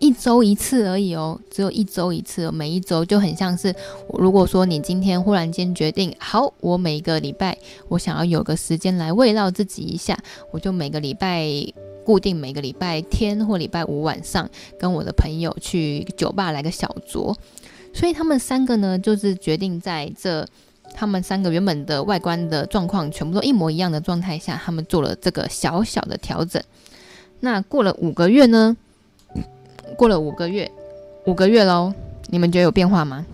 [0.00, 2.50] 一周一次而已哦，只有一周一次哦。
[2.50, 3.74] 每一周就很像是，
[4.14, 7.56] 如果说你今天忽然间决定，好，我每个礼拜
[7.88, 10.18] 我想要有个时间来慰劳自己一下，
[10.52, 11.46] 我就每个礼拜
[12.02, 17.34] 固定每个礼拜天或礼拜五晚上跟我的朋友去酒吧来个小酌。
[17.92, 20.46] 所以他们三个呢，就是决定在这
[20.94, 26.62] 他们三个原本的外观的状况全部都一模一样的状态下，他们做了这个小小的调整。
[27.40, 28.76] 那过了五个月呢？
[29.96, 30.70] 过了五个月，
[31.24, 31.92] 五个月喽，
[32.28, 33.24] 你们觉得有变化吗？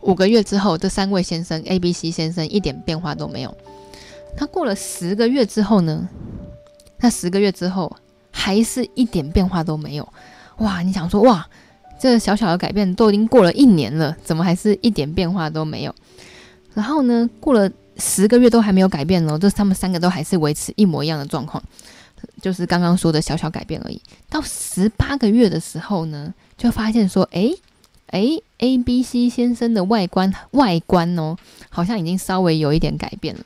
[0.00, 3.54] 五个月之后，这三位先生 A、B、C 先生一点变化都没有。
[4.36, 6.08] 他过了十个月之后呢？
[6.98, 7.96] 那十个月之后
[8.30, 10.08] 还是一点变化都没有。
[10.58, 11.48] 哇，你想说哇，
[12.02, 15.94] 这小小的改变都已经过了一年了，怎么还是一点变化都没有？
[16.74, 21.62] 然后呢，过了十个月都还没有改变哦，就是他们三个都还是维持一模一样的状况。
[22.40, 24.02] 就是刚刚说的小小改变而已。
[24.28, 27.56] 到十八个月的时候呢，就发现说，诶
[28.08, 31.36] 诶，A、B、C 先生的外观外观哦，
[31.70, 33.42] 好像已经稍微有一点改变了。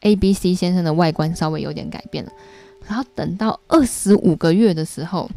[0.00, 2.30] A、B、C 先生的外观稍微有点改变了。
[2.86, 5.30] 然后等到二十五个月的时候，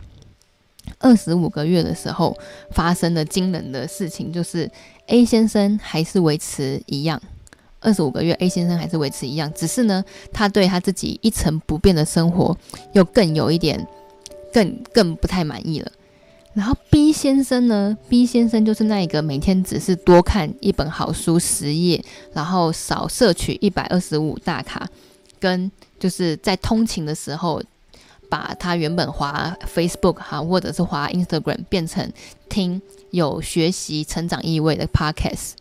[1.00, 2.38] 二十五个月的时候
[2.72, 4.70] 发生了惊人的事情，就是
[5.08, 7.22] A 先生还是维持一样。
[7.80, 12.58] 二十五个月，A 先生还是维持一样，只是呢，他对他自己一成不变的生活
[12.94, 13.86] 又更有一点，
[14.54, 15.92] 更更不太满意了。
[16.54, 24.88] 然后 B 先生呢，B 先生就是那一个每天只是多看一本好书十页，然后少摄取一百二十五大卡，
[25.40, 25.70] 跟
[26.00, 27.62] 就是在通勤的时候，
[28.34, 32.12] 把他原本滑 Facebook 哈或者是滑 Instagram 变成
[32.50, 35.52] 听有学习成长意味的 Podcast。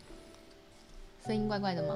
[1.23, 1.95] 声音怪怪的吗？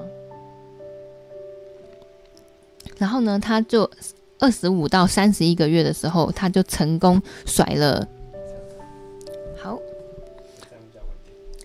[2.96, 3.90] 然后呢，他就
[4.38, 8.06] 二十五到三十一个月的时候，他就成功甩了。
[9.60, 9.80] 好，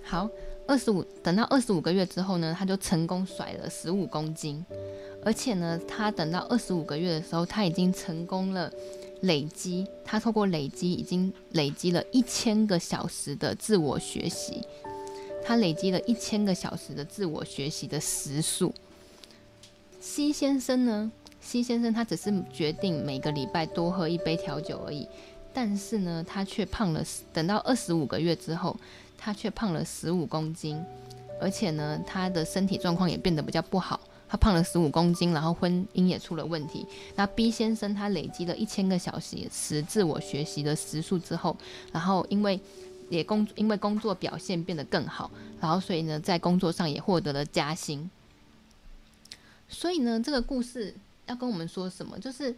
[0.04, 0.28] 好，
[0.68, 4.66] 二十五等到二十五个月之后呢，他就成功甩了十五公斤，
[5.24, 8.74] 而且呢，他等到二十五个月的时候，他已经成功了
[9.24, 14.62] 累积，他透过累积已经累积了一千个小时的自我学习。
[15.46, 18.74] 他累积了一千个小时的自我学习的时数。
[20.00, 25.08] C 先生呢？C 先生他只是决定每个礼拜多喝一杯调酒而已，
[25.54, 27.04] 但是呢，他却胖了。
[27.32, 28.78] 等到二十五个月之后，
[29.18, 30.82] 他却胖了十五公斤，
[31.40, 34.00] 而且呢，他的身体状况也变得比较不好。
[34.34, 36.84] 他胖了十五公斤，然后婚姻也出了问题。
[37.16, 41.56] 那 B 先生他累积了一千个小时时自我学习的时数之后，
[41.92, 42.60] 然后因为。
[43.10, 45.30] 也工因为工作表现变得更好，
[45.62, 48.10] 然后所以呢，在工作上也获得了加薪。
[49.70, 50.96] 所以呢，这个故事
[51.28, 52.18] 要跟我们说什么？
[52.18, 52.56] 就是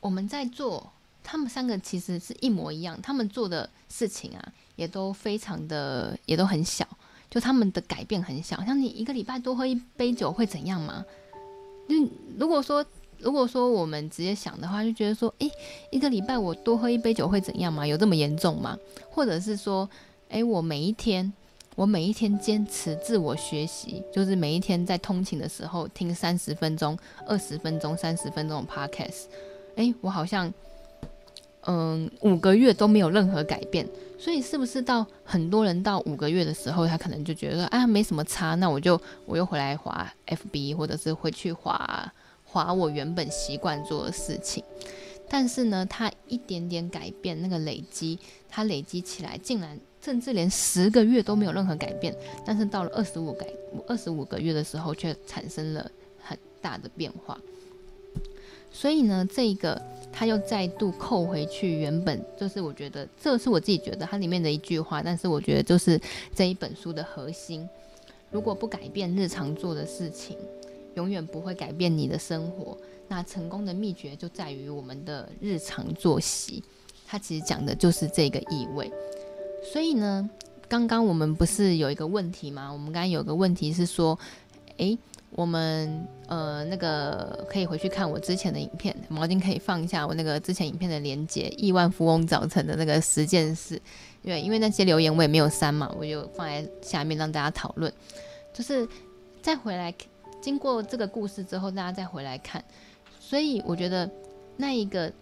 [0.00, 0.90] 我们在做，
[1.22, 6.86] 他们三个其实是一模一样，他们做的事情啊，也都非常的，也都很小，
[7.34, 8.62] 就他们的改变很小。
[8.64, 11.04] 像你一个礼拜多喝一杯酒会怎样吗？
[11.88, 11.96] 就
[12.38, 12.84] 如果说。
[13.20, 15.50] 如果说我们直接想的话，就觉得说，诶，
[15.90, 17.86] 一个礼拜我多喝一杯酒会怎样吗？
[17.86, 18.76] 有这么严重吗？
[19.08, 19.88] 或者是说，
[20.28, 21.32] 诶，我每一天，
[21.74, 29.22] 我每一天坚持自我学习，就是每一天在通勤的时候听三十分钟、二十分钟、三十分钟的 podcast，
[29.76, 30.52] 诶，我好像，
[31.66, 33.86] 嗯，五个月都没有任何改变。
[34.18, 42.12] 所以是不是到很多人到五个月的时候，他可能就觉得，啊，没什么差，那我就我又回来滑 FB，或者是回去滑。
[42.46, 44.62] 划我原本习惯做的事情，
[45.28, 48.16] 但是呢，他一点点改变，那个累积，
[48.48, 52.14] 他累积起来，竟然甚至连十个月都没有任何改变，
[52.46, 53.44] 但是到了二十五改
[53.88, 55.90] 二十五个月的时候，却产生了
[56.22, 57.36] 很大的变化。
[58.76, 59.80] 所以呢，这个
[60.12, 65.98] 他又再度扣回去原本，就是我觉得这是我自己觉得它里面的一句话，但是我觉得就是
[66.34, 67.66] 这一本书的核心。
[68.32, 70.36] 如果不改变日常做的事情，
[70.94, 72.76] 永远不会改变你的生活。
[73.06, 76.60] 那成功的秘诀就在于我们的日常作息。
[77.06, 78.90] 它其实讲的就是这个意味。
[79.72, 80.28] 所以呢，
[80.68, 82.72] 刚刚我们不是有一个问题吗？
[82.72, 84.18] 我们刚刚有个问题是说，
[84.78, 84.98] 诶，
[85.36, 93.74] 我们呃那个可以回去看我之前的影片，毛巾可以放一下我那个之前影片的连接，亿万富翁早晨的那个十件事，
[94.22, 97.92] 因为，因为那些留言我也没有删嘛，我就放在下面让大家讨论。
[98.52, 98.88] 就是
[99.42, 99.92] 再回来
[100.40, 102.64] 经过这个故事之后，大家再回来看，
[103.18, 104.08] 所以我觉得
[104.56, 105.12] 那一个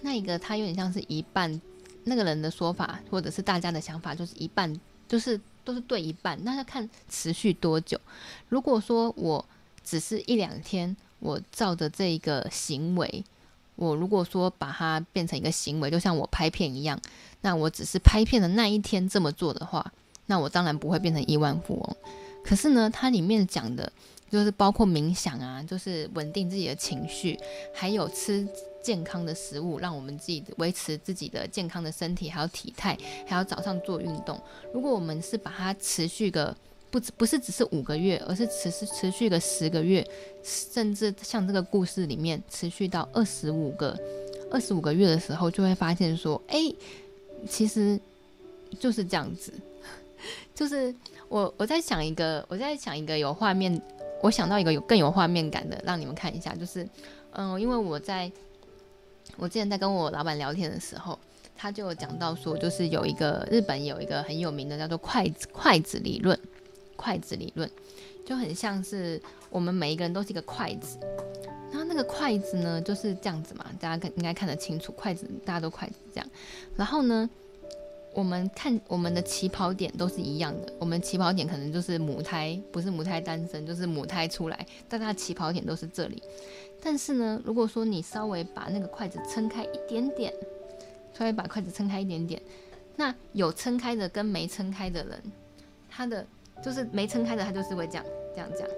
[0.00, 1.60] 那一个他有点像是一半
[2.02, 4.74] 那个人的说法，或者是大家的想法，就是一半
[5.06, 5.40] 就是。
[5.64, 7.98] 都是对一半，那要看持续多久。
[8.48, 9.44] 如果说我
[9.82, 13.24] 只是一两天，我照着这一个行为，
[13.76, 17.00] 我如果说把它变成一个行为，就像我拍片一样，
[17.40, 19.92] 那我只是拍片的那一天这么做的话，
[20.26, 21.96] 那我当然不会变成亿万富翁。
[22.44, 23.90] 可是呢，它里面讲的
[24.34, 27.38] 就是包括冥想啊，就是稳定自己的情绪，
[27.72, 28.46] 还有吃。
[28.84, 32.94] 健康的食物，让我们自己维持自己的健康的身体，还有体态，
[33.26, 34.38] 还要早上做运动。
[34.74, 36.54] 如果我们是把它持续个
[36.90, 40.06] 不不是只是五个月，而是持续持续个十个月，
[40.42, 43.98] 甚至像这个故事里面持续到二十五个
[44.50, 46.58] 二十五个月的时候，就会发现说，哎、
[47.48, 47.98] 其实
[48.78, 49.50] 就是这样子。
[50.54, 50.94] 就是
[51.30, 53.80] 我我在想一个，我在想一个有画面，
[54.24, 56.54] 我想到一个有更有画面感的，让你们看一下。
[56.54, 56.88] 就是
[57.32, 58.32] 嗯，因为我在。
[59.36, 61.18] 我之前在跟我老板聊天的时候，
[61.56, 66.38] 他就讲到说，就是有一个日本有一个很有名的叫做筷子筷子理论，
[66.94, 67.68] 筷子理论
[68.24, 70.98] 就很像是我们每一个人都是一个筷子，
[71.72, 76.26] 然后那个筷子呢就是这样子嘛，大家看应该看得清楚，筷子大家都筷子这样，
[76.76, 77.28] 然后呢，
[78.14, 86.22] 我们看我们的起跑点都是一样的，我们起跑点可能就是母胎，不是母胎单身，就是母胎出来，但它起跑点都是这里。
[86.80, 90.32] 但是呢，如果说你稍微把那个筷子撑开一点点，
[91.12, 92.40] 稍微把筷子撑开一点点，
[92.96, 95.20] 那有撑开的跟没撑开的人，
[95.90, 96.24] 他的
[96.62, 98.68] 就是没撑开的，他就是会这样这样这样。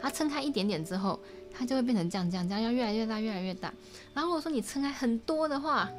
[0.00, 1.18] 他撑开一点点之后，
[1.52, 3.72] 他就会变成这样这样这样，要越来越大越来越大。
[4.14, 5.90] 然后如果说你撑开很多的话，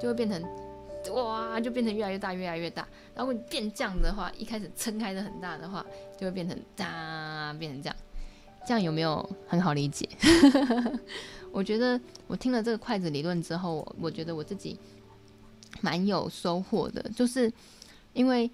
[0.00, 0.42] 就会变成
[1.10, 2.86] 哇，就变成越来越大越来越大。
[3.14, 5.84] 然后你变这样的话，一开始撑开的很大的话，
[6.18, 7.96] 就会变成哒，变成这样。
[8.66, 10.08] 这样有没有很好理解？
[11.52, 14.78] 我觉得我听了这个筷子理论之后，我觉得我自己
[15.80, 17.00] 蛮有收获的。
[17.14, 17.50] 就是
[18.12, 18.50] 因为，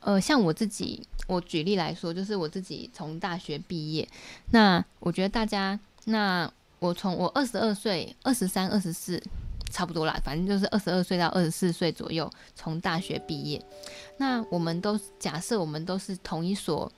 [0.00, 4.08] 呃，像我自己，我举例来说，就是我自己从大学毕业，
[4.52, 9.20] 那我觉得大家，那我从我二十二岁、二十三、二十四，
[9.70, 13.62] 差不多啦，反正就是二十二岁到二十四岁左右，从大学毕业。
[14.16, 16.90] 那我们都假设我们都是同一所。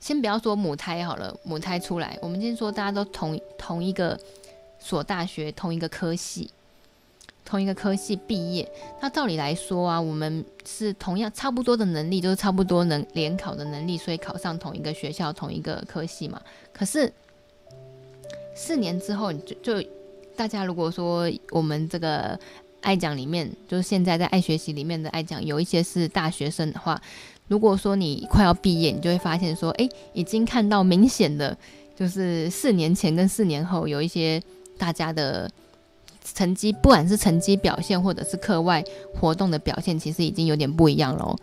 [0.00, 4.16] 先不要说母胎好了，母胎出来，我们先说大家都同同一个
[4.78, 6.48] 所大学，同一个科系，
[7.44, 8.70] 同一个科系毕业。
[9.00, 16.40] 那照理来说啊，我们是同样差不多的能力，就是差不多能联考的能力，所以考上同一个学校，同一个科系嘛。
[16.72, 17.12] 可是
[18.54, 19.88] 四年之后，你就就
[20.38, 22.38] 大家如果说我们这个
[22.80, 27.02] 爱讲里面，就是现在在爱学习里面的爱讲，有一些是大学生的话。
[27.48, 31.58] 如果说你快要毕业，你就会发现说，诶，已经看到明显的，
[31.96, 34.40] 就是四年前跟四年后有一些
[34.78, 35.50] 大家的
[36.22, 41.36] 成绩，不管是成绩表现或者是课外活动的表现，其实已经有点不一样了。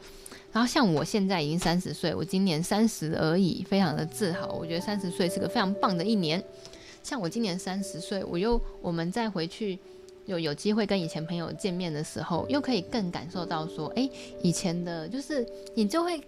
[0.53, 4.53] 然后像我现在已经三十岁，我今年三十而已，非常的自豪。
[4.53, 6.41] 我觉得三十岁是个非常棒的一年。
[7.05, 9.77] 像我今年三十岁，我又我们再回去。
[10.25, 14.09] 有有机会跟以前朋友见面的时候，又可以更感受到说，哎，
[14.41, 16.19] 以前的，就是你就会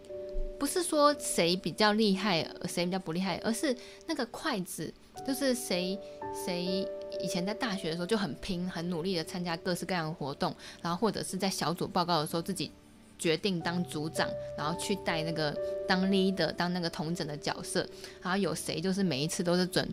[0.60, 4.94] 不是说谁比较厉害，谁比较不厉害，而是那个筷子，
[5.26, 5.98] 就是谁
[6.46, 6.88] 谁
[7.20, 12.70] 以前在大学的时候就很拼，很努力的参加各式各样的活动，然后或者是在小组报告的时候自己
[13.18, 17.80] 决定当组长，然后去带那个当 leader 当那个同整的角色，
[18.22, 19.92] 然后有谁就是每一次都是准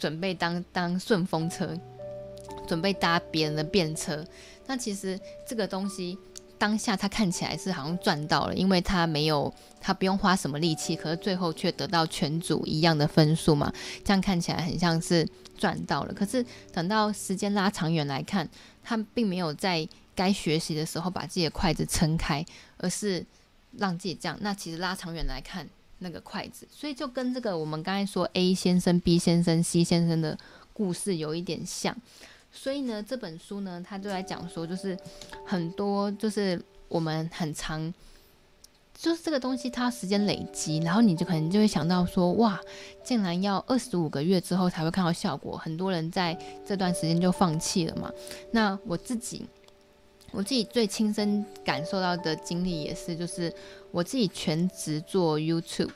[0.00, 1.78] 准备当当顺风车。
[2.66, 4.24] 准备搭别人的便车，
[4.66, 6.16] 那其实这个东西
[6.56, 13.72] 当下他看起来是好像赚到了，因为他没有他不用花什么力气，可是最后却得到全组一样的分数嘛，
[14.04, 15.26] 这样看起来很像是
[15.58, 16.14] 赚到了。
[16.14, 18.48] 可是等到时间拉长远来看，
[18.84, 22.44] 他并没有在该学习的时候把自己的筷子撑开，
[22.76, 23.24] 而是
[23.78, 24.38] 让自己这样。
[24.40, 25.68] 那其实拉长远来看，
[26.00, 30.36] 那个筷子，所以就跟这个我们刚才说 A 先生、B 先生、C 先生的
[30.72, 31.96] 故事有一点像。
[32.52, 34.98] 所以呢，这本书呢，他就在讲说，就是
[35.46, 37.94] 很多，就是我们很常，
[38.92, 42.60] 就是这个东西它时间累积，然后你就可能就会想到说，哇，
[43.04, 46.36] 竟然要二十五个月之后才会看到效果，很多人在
[46.66, 48.10] 这段时间就放弃了嘛。
[48.50, 49.46] 那我自己，
[50.32, 53.54] 我自己最亲身感受到的经历也是，就是
[53.92, 55.90] 我自己全职做 YouTube，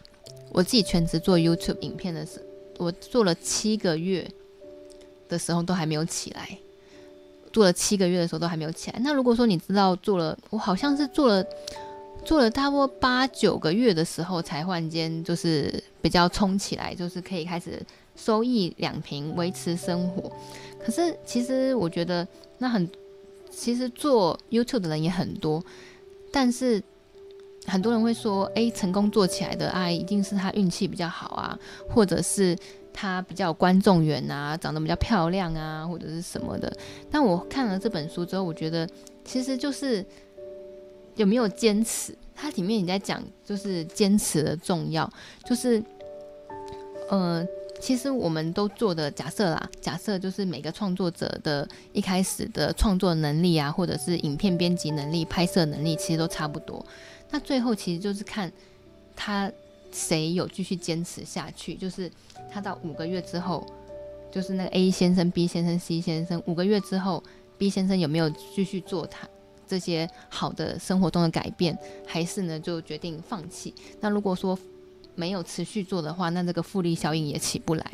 [0.51, 2.45] 我自己全职做 YouTube 影片的时
[2.78, 4.28] 我做了七个月
[5.28, 6.59] 的时候都还没有起来，
[7.53, 8.99] 做了七个月的时候都还没有起来。
[9.01, 11.47] 那如果说你知道做了，我好像是做了
[12.24, 17.80] 做了差不多八九个月的时候才忽然间就是比较冲起来，就是可以开始
[18.16, 20.32] 收益两平维持生活。
[20.84, 22.26] 可是其实我觉得
[22.59, 22.90] 那很，
[23.51, 25.64] 其实做 YouTube 的人也很多，
[26.32, 26.82] 但是。
[27.67, 31.59] 很多人会说：“诶，成功做起来的啊，一定是他运气比较好啊，
[31.89, 32.57] 或者是
[32.93, 36.73] 他比较有观众缘啊，长得比较漂亮啊，或者是什么的。”
[37.11, 38.89] 但我看了这本书之后，我觉得
[39.25, 40.05] 其实就是
[41.17, 42.17] 有没有坚持。
[42.37, 45.09] 它里面也在讲就是坚持的重要，
[45.45, 45.81] 就是
[47.09, 47.47] 呃，
[47.81, 56.85] 其实我们都做的假设啦，假设就是每个创作者的一开始的创作能力啊，或者是影片编辑能力、拍摄能力，其实都差不多。
[57.35, 58.53] 那最后其实就是看
[59.16, 59.51] 他
[59.91, 62.09] 谁有继续坚持下去，就是
[62.49, 63.66] 他到五个月之后，
[64.30, 67.20] 就是那个 A 先生、B 先生、C 先生，五个月之后
[67.59, 69.28] ，B 先生有没有继续做他
[69.66, 71.76] 这些好的生活中的改变，
[72.07, 73.74] 还是呢就决定放弃？
[74.01, 74.57] 那如果说
[75.16, 77.85] 没有持续做的话，那这个复利效应也起不来，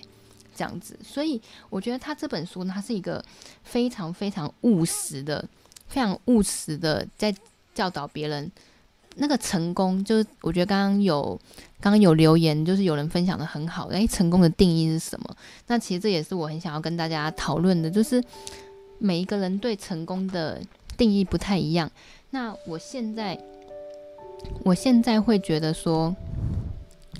[0.55, 0.99] 这样子。
[1.03, 3.25] 所以我觉得他这本书呢，它是一个
[3.63, 5.49] 非常非常务实的、
[5.89, 7.35] 非常务实的在
[7.75, 8.53] 教导别人。
[9.17, 11.39] 那个成功，就是我觉得刚刚有
[11.81, 13.89] 刚刚有留言，就是有人分享的很好。
[13.89, 15.37] 诶，成功的定义是什么？
[15.67, 18.23] 那其实这也是我很想要跟大家讨论的，就是
[18.99, 20.61] 每一个人对成功的
[20.97, 21.91] 定义不太一样。
[22.31, 23.39] 那我现在，
[24.63, 26.15] 我现在会觉得说，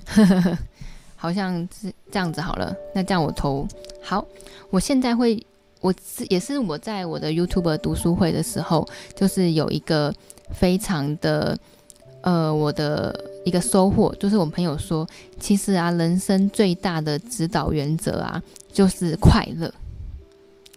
[0.07, 0.57] 呵呵呵，
[1.17, 2.73] 好像是这样子好了。
[2.95, 3.67] 那这样我投
[4.01, 4.25] 好，
[4.69, 5.45] 我现在会，
[5.81, 10.11] 我是也是我在我的 YouTube 读书会的时候，就是有一个
[10.53, 11.59] 非常的。
[12.23, 15.07] 呃，我的一个收获就是，我朋友说，
[15.39, 18.41] 其实啊，人生最大的指导原则啊，
[18.71, 19.73] 就是快乐。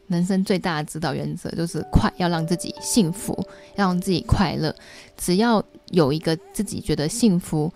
[0.09, 3.33] 人生最大的指导原则就是快，要让自己幸福，
[3.77, 4.75] 要让自己快乐。
[5.17, 7.73] 只要有一个自己觉得幸福、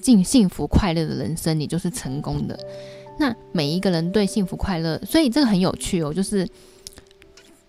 [0.00, 2.58] 尽幸福快乐的人生，你就是成功的。
[3.18, 6.48] 那每一个人对幸福快乐，所以这个很有趣哦，就是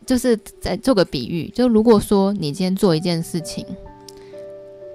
[0.06, 3.66] 就是在做个比喻，就如果说你今天做一件事情。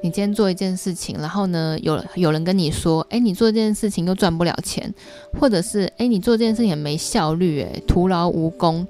[0.05, 4.93] 你今天做一件事情，然后呢，有有人跟你说，哎，你做这件事情又赚不了钱，
[5.41, 8.87] 或者是，哎，你做这件事情也没效率，诶，徒劳无功。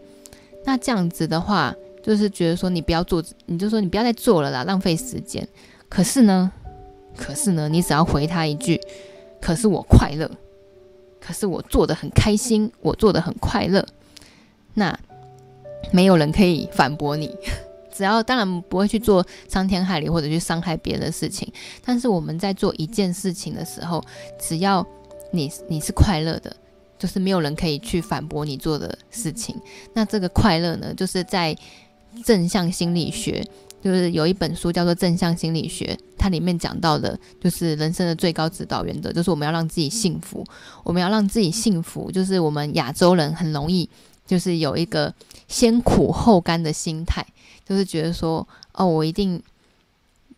[0.65, 5.47] 那这样子的话，就是觉得说你不要做，你就说你不要再做了啦，浪费时间。
[5.89, 6.51] 可是呢，
[7.17, 8.81] 可是呢，你只要回他一句，
[9.41, 10.29] 可是我快乐，
[11.21, 13.87] 可是我做的很开心，我做的很快乐，
[14.75, 14.99] 那
[15.93, 17.31] 没有人可以反驳你。
[17.95, 21.51] 只要当然不会去做伤天害理或者去伤害别人的事情，
[21.85, 24.03] 但是我们在做一件事情的时候，
[24.41, 24.85] 只要
[25.31, 26.55] 你你是快乐的，
[26.99, 29.55] 就是没有人可以去反驳你做的事情。
[29.93, 31.57] 那这个快乐呢，就是在
[32.25, 33.45] 正向心理学，
[33.83, 40.45] 就是有一本书叫做《正向心理学》，它里面讲到的就是人生的最高指导原则，就是我们要让自己幸福，
[40.83, 43.89] 我们要让自己幸福，就是我们亚洲人很容易
[44.27, 45.13] 就是有一个
[45.49, 47.27] 先苦后甘的心态。
[47.67, 49.43] 就是觉得说，哦，我一定，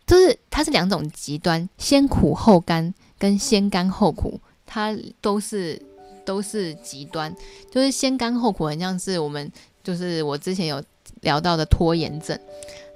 [0.05, 5.81] 就是它是两种极端，先苦后甘跟先甘后苦，它都是
[6.25, 7.35] 都是极端。
[7.69, 9.51] 就是先甘后苦，很像是我们，
[9.83, 10.81] 就是我之前有
[11.21, 12.39] 聊到的拖延症，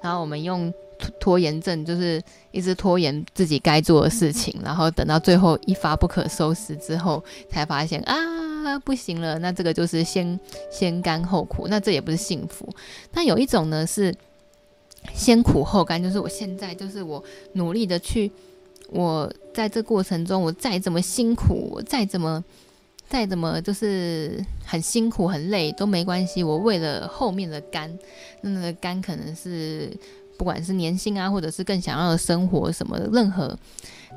[0.00, 0.72] 然后我们用
[1.18, 2.22] 拖延症，就是
[2.52, 8.16] 一直拖延自己该做的事情，然后等到最后一发不可收拾之后，才发现啊，
[8.78, 10.38] 不行了，那这个就是先
[10.70, 12.68] 先甘后苦，那这也不是幸福。
[13.12, 14.14] 那有一种呢是。
[15.12, 17.20] 先苦后甘，就是我现在就是我
[17.54, 18.30] 努力的去，
[18.88, 22.44] 我在这过程中，我再怎么辛苦，我再怎么
[23.08, 26.44] 再怎么就是很辛苦很累都没关系。
[26.44, 27.98] 我为了后面的甘，
[28.42, 29.90] 那个甘可能是
[30.42, 33.56] 不管是年薪啊，或者是更想要的生活什么的任何。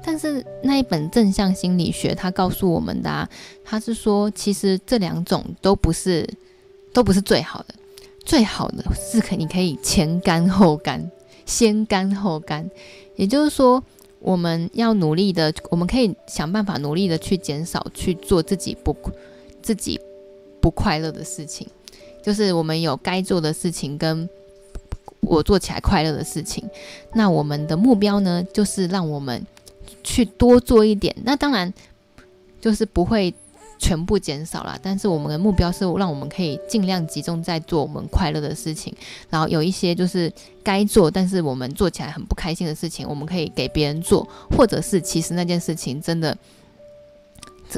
[0.03, 3.30] 但是那一本正向心理学，它告诉我们的啊，
[3.63, 6.28] 它是说其实这两种都不是
[6.91, 7.76] 都不是最好的。
[8.26, 11.11] 最好的是可你可以前干后干，
[11.45, 12.67] 先干后干，
[13.17, 13.84] 也就是说，
[14.17, 18.97] 我们要努力的，我们可以想办法努力的去减少去做自己不
[19.61, 20.01] 自己
[20.59, 21.67] 不快乐的事情，
[22.23, 24.28] 就是我们有该做的事情跟
[25.26, 26.69] 我做起来快乐的事情。
[27.13, 29.45] 那我们的目标呢，就是让我们
[30.03, 31.15] 去多做一点。
[31.23, 31.73] 那当然
[32.61, 33.34] 就是不会。
[33.78, 38.95] 全部减少了，但是我们的目标是让我们可以尽量集中在做我们快乐的事情，
[39.30, 40.32] 然后有一些就是
[40.63, 46.36] 该做，但是我们做起来很不开心的事情，我们可以给别人做，或者是其实那件事情真的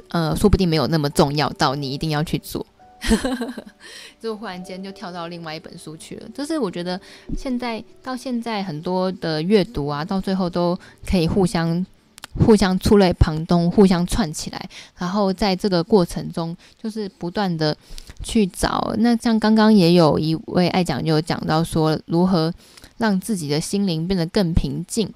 [0.09, 2.63] 呃，说不定没有那么重要到你一定要去做。
[4.19, 6.27] 就忽然间就跳到另外一本书去了。
[6.33, 6.99] 就是我觉得
[7.37, 11.85] 现在到现在很多的阅读啊，到最后都可以互相
[12.45, 14.69] 互相触类旁通，互相串起来。
[14.97, 17.75] 然后在这个过程中，就是不断的
[18.23, 18.93] 去找。
[18.97, 22.53] 那像刚刚也有一位爱讲就讲到说，如何
[22.97, 25.11] 让自己的心灵变得更平静。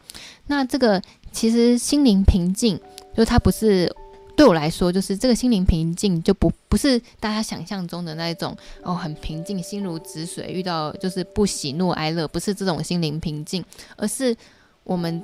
[0.47, 1.01] 那这个
[1.32, 2.79] 其实心灵平静，
[3.15, 3.93] 就它不是。
[4.41, 13.63] 对我来说，就是这个心灵平静，就不不是大家想象中的那一种哦，很平静，心如止水，遇到就是不喜怒哀乐，不是这种心灵平静，
[13.97, 14.35] 而是
[14.83, 15.23] 我们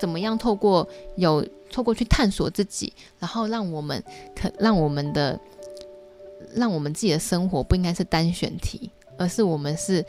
[0.00, 4.02] 怎么样透过有透过去探索自己，然后让我们
[4.34, 5.38] 可让我们的
[6.54, 10.02] 让我们自己的生活不应该是单选题，而是我们是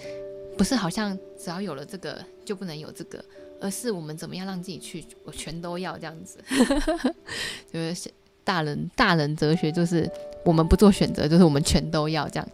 [0.57, 3.21] 不是好像只要有了这个就不能有这个，
[3.59, 6.39] 而是我们怎么样让自己去我全都要这样子，
[7.69, 8.09] 就是。
[8.45, 10.09] 大人大人哲学就是
[10.45, 12.47] 我们不做选择，就是我们全都要这样。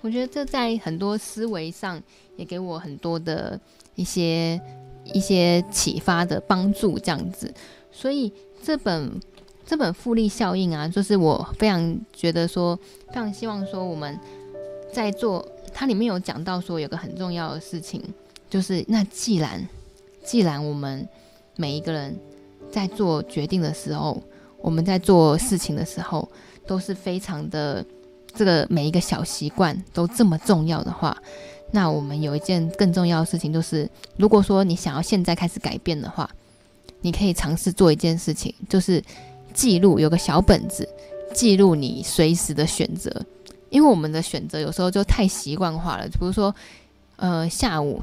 [0.00, 2.00] 我觉得这在很多思维上
[2.36, 3.58] 也给我很多的
[3.94, 4.60] 一些
[5.04, 7.52] 一些启发的帮助，这样子。
[7.92, 8.32] 所以
[8.62, 9.10] 这本
[9.64, 12.76] 这本复利效应啊，就是我非常觉得说，
[13.08, 14.18] 非常希望说我们
[14.92, 18.02] 在做它里面有讲到说有个很重要的事情，
[18.50, 19.64] 就是那既然
[20.24, 21.08] 既然我们
[21.56, 22.16] 每一个人
[22.70, 24.20] 在做决定的时候。
[24.60, 26.28] 我们在做事情的时候，
[26.66, 27.84] 都是非常的，
[28.34, 31.16] 这个每一个小习惯都这么重要的话，
[31.70, 36.28] 那我们有一件更重要的事情，就是如果说你想要现在开始改变的话，
[37.00, 39.02] 你可以尝试做一件事情，就是
[39.54, 40.88] 记录，有个小本子，
[41.32, 43.10] 记录你随时的选择。
[43.70, 46.54] 因为我们的选择有时候就太习惯化了，比如说，
[47.16, 48.02] 呃，下午，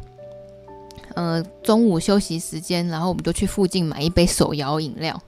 [1.15, 5.19] 呃，中午休息时间，然后我们就去附近买一杯手摇饮料。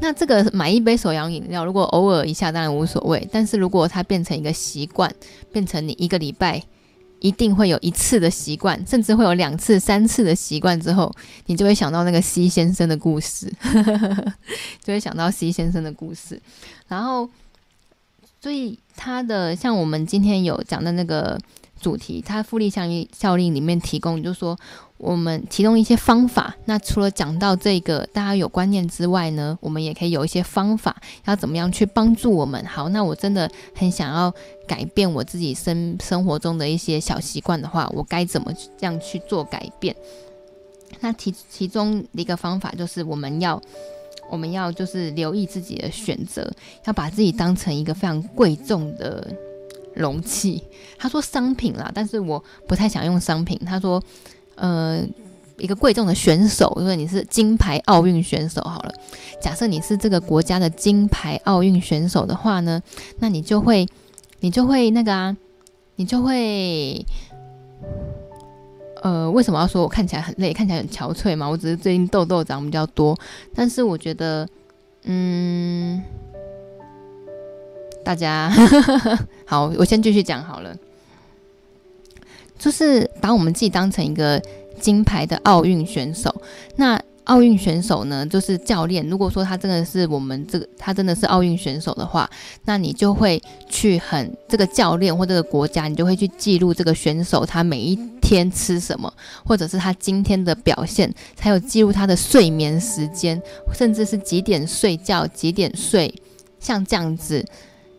[0.00, 5.14] 那这个买一杯手摇饮料，如果偶尔一下当然无所谓，但是如果它变成一个习惯，
[5.52, 6.62] 变成你一个礼拜
[7.20, 11.14] 一定会有一次的习惯，甚至会有两次、三次的习惯之后，
[11.46, 13.52] 你就会想到那个 C 先生的故事，
[14.82, 16.40] 就会想到 C 先生的故事。
[16.88, 17.28] 然后，
[18.40, 21.38] 所以他的像我们今天有讲的那个
[21.78, 24.58] 主题，它复利效应效应里面提供，就说。
[25.02, 30.94] 我们提供一些方法，那除了讲到这个大家有观念之外呢，我们也可以有一些方法，
[31.24, 32.62] 要怎么样去帮助我们。
[32.66, 34.30] 好，那我真的很想要
[34.68, 39.96] 改变我自己生生活中的一些小习惯的话，我该怎么这样去做改变？
[41.00, 43.58] 那其其中一个方法就是我们要
[44.30, 46.52] 我们要就是留意自己的选择，
[46.84, 49.26] 要把自己当成一个非常贵重的
[49.94, 50.62] 容器。
[50.98, 53.58] 他说商品啦，但是我不太想用商品。
[53.64, 54.02] 他说。
[54.60, 55.02] 呃，
[55.56, 58.92] 一个贵重的选手，如果你是金牌奥运选手，好了，
[59.40, 62.82] 假设你是这个国家的金牌奥运选手的话呢，
[63.20, 63.86] 那你就会，
[64.40, 65.34] 你就会那个啊，
[65.96, 67.04] 你就会，
[69.02, 71.48] 呃，为什么要说我看起来很累，看起来很憔悴嘛？
[71.48, 73.18] 我只是最近痘痘长比较多，
[73.54, 74.46] 但是我觉得，
[75.04, 76.02] 嗯，
[78.04, 78.52] 大家
[79.46, 80.76] 好，我先继续讲好了。
[82.60, 84.40] 就是把我们自己当成一个
[84.78, 86.32] 金牌的奥运选手。
[86.76, 89.06] 那奥运选手呢，就是教练。
[89.08, 92.28] 如果说他真的是我们这个，他真的是奥运选手的话，
[92.64, 99.12] 那你就会去很这个教练或这个国家，你就会去记录这个选手他每一天吃什么，
[99.44, 103.40] 或者是他今天的表现，还有记录他的睡眠时间，
[103.72, 106.12] 甚至是几点睡觉、几点睡，
[106.58, 107.44] 像这样子，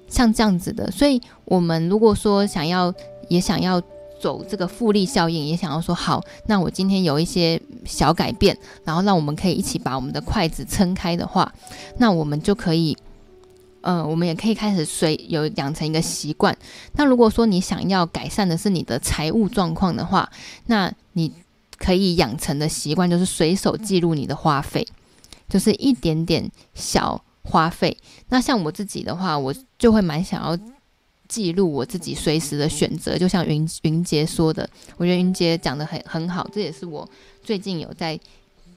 [0.10, 0.92] 像这样子的。
[0.92, 2.94] 所以，我们如果说想要，
[3.28, 3.82] 也想要。
[4.22, 11.52] 走这个复利效应，也想要说好，那我今天有一些小改变，然后让我们可以一起把我们的筷子撑开的话，
[11.98, 12.96] 那我们就可以，
[13.82, 16.56] 呃，我们也可以开始随有养成一个习惯。
[16.94, 20.30] 那如果说你想要改善的是你的财务状况的话，
[20.68, 21.34] 那你
[21.78, 24.88] 可以养成的习惯就是随手记录你的花费，
[25.50, 27.98] 就是一点点小花费。
[28.30, 30.56] 那像我自己的话，我就会蛮想要。
[31.32, 37.10] 记录我自己随时的选择，就像云云杰说的，我觉得云杰讲得很很好，这也是我
[37.42, 38.20] 最近有在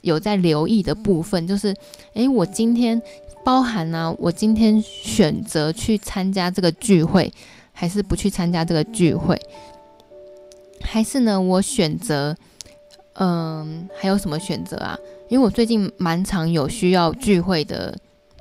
[0.03, 1.75] 有在留意的部分，就是，
[2.13, 3.03] 诶，我今天
[3.45, 7.33] 包含呢、我今天选择去参加这个聚会，
[7.73, 9.37] 还是不去参加这个聚会，
[10.81, 12.37] 还是呢，我选择，
[13.15, 14.97] 嗯，还有什么选择啊？
[15.29, 17.99] 因为我最近蛮常有需要聚会的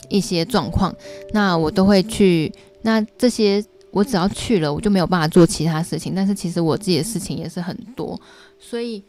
[0.07, 0.95] 一些状况，
[1.31, 2.53] 那我都会去，
[2.83, 3.65] 那这些。
[3.93, 6.13] 我只要去了，我就没有办法做其他事情。
[6.15, 8.19] 但是其实我自己的事情也是很多，
[8.59, 9.03] 所以，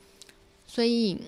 [0.66, 1.18] 所以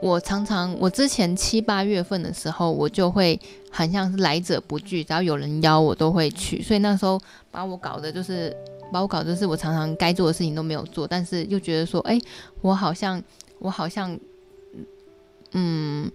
[0.00, 3.38] 我常常，我之前七八月份的时候，我就会
[3.72, 6.62] 很像是来者不拒，只要有人邀我都会去。
[6.62, 8.56] 所以那时候把我搞的就是，
[8.92, 12.16] 把我搞的是我常常该做的事情都没有做，但是又觉得说，哎，
[12.60, 13.20] 我好像，
[13.58, 14.16] 我好像，
[15.52, 16.08] 嗯。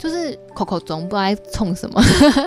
[0.00, 2.02] 就是口口总不知道在冲什么，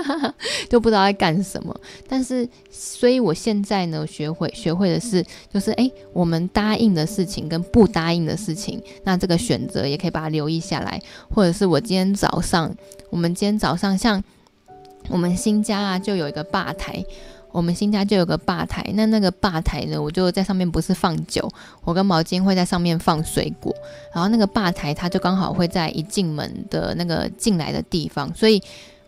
[0.68, 1.80] 就不知道在干什么。
[2.08, 5.24] 但是，所以我现在呢，学会学会的是，
[5.54, 10.99] 就是诶，我们答应的事情跟不答应的事情，那这个选择也可以把它留意下来。
[11.30, 12.76] 或者是我今天早上，
[13.12, 14.24] 我们今天早上像
[15.10, 17.06] 我们新家啊，就有一个吧台。
[17.54, 21.47] 我们新家就有个吧台，那那个吧台呢，我就在上面不是放酒，
[21.84, 23.72] 我跟毛巾会在上面放水果，
[24.12, 28.60] 然后那个吧台它就刚好会在一进门的那个进来的地方，所以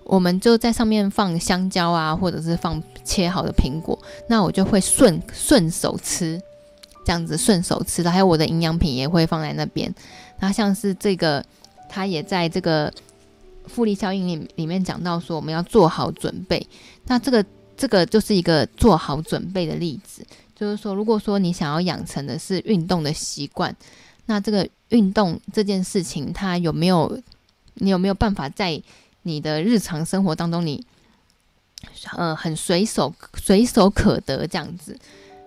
[0.03, 3.97] 我们就在上面放香蕉啊，或者是放切好的苹果，
[4.29, 6.39] 那我就会顺顺手吃，
[7.03, 8.03] 这样子顺手吃。
[8.03, 9.91] 的，还有我的营养品也会放在那边，
[10.39, 11.43] 那像是这个，
[11.89, 12.93] 它也在这个
[13.65, 16.67] 复利效应里里面讲到说，我们要做好准备，
[17.07, 17.43] 那这个。
[17.77, 23.75] 这个就是一个做好准备的例子，就是说，如果说你想要养成的是运动的习惯，
[24.27, 27.19] 那这个运动这件事情，它有没有，
[27.75, 28.81] 你有没有办法在
[29.23, 30.81] 你的日常生活当中，你
[32.15, 34.97] 呃很随手随手可得这样子？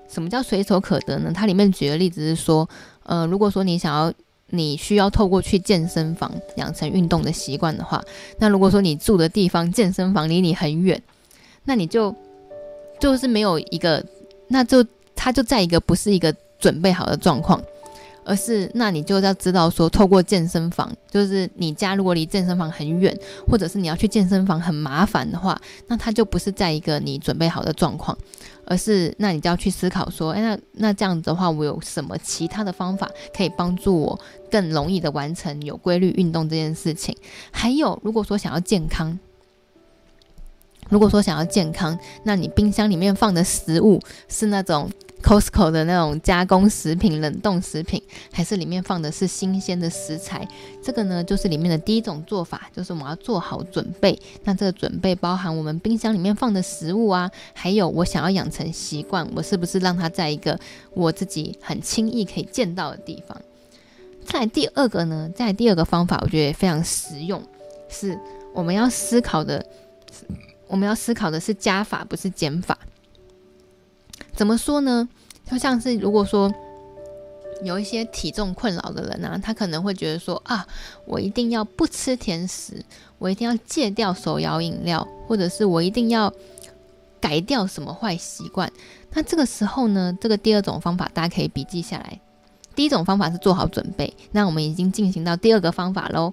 [0.08, 1.32] 什么叫随手可得呢？
[1.34, 2.68] 它里面举的例子是说，
[3.04, 4.12] 呃，如果说你想要，
[4.50, 8.02] 你需要透过去健身房养成运动的习惯的话，
[8.38, 11.02] 那如果说你住的地方健身房离你很远。
[11.68, 12.14] 那你就
[12.98, 14.02] 就是没有一个，
[14.48, 14.82] 那就
[15.14, 17.62] 他就在一个不是一个准备好的状况，
[18.24, 23.14] 而是那你就要知道说，透过健身房，就是你家如果离健身房很远，
[23.46, 28.16] 或者是你要去健身房很麻烦的话，那他就不是在一个你准备好的状况，
[28.64, 33.06] 而是那你就要去思考说，哎，那那这样子的话，我有什么其他的方法
[33.36, 34.18] 可以帮助我
[34.50, 37.14] 更容易的完成有规律运动这件事情？
[37.50, 39.18] 还有，如果说想要健康。
[40.88, 44.90] 如果说想要健康，那你冰箱里面放的食物是那种
[45.22, 48.00] Costco 的那种加工食品、冷冻食品，
[48.32, 50.46] 还是里面放的是新鲜的食材？
[50.82, 54.18] 这个呢，就是里面的第一种做法，就是我们要做好准备。
[54.44, 60.58] 那这个准备包含我们冰箱里面放的食物啊，还有我想要养成习惯，我是不是让它在一个
[60.94, 63.36] 我自己很轻易可以见到的地方？
[64.24, 67.42] 再来第二个呢，再来第二个方法，我觉得也非常实用，
[67.88, 68.18] 是
[68.54, 69.66] 我们要思考的。
[70.68, 72.78] 我们要思考的是加法，不是减法。
[74.34, 75.08] 怎么说呢？
[75.50, 76.52] 就像是如果说
[77.64, 80.64] 有一些体重困扰的人啊，他可能会觉得说啊，
[81.06, 82.84] 我一定要不吃甜食，
[83.18, 86.32] 我一定要戒掉手摇饮料，或者是我一定要
[87.20, 88.70] 改掉什么坏习惯。
[89.12, 92.20] 那这个时候呢，这个第二种方法大家可以笔记下来。
[92.76, 96.30] 第一种方法是做好准备，那我们已经进行到第二个方法喽。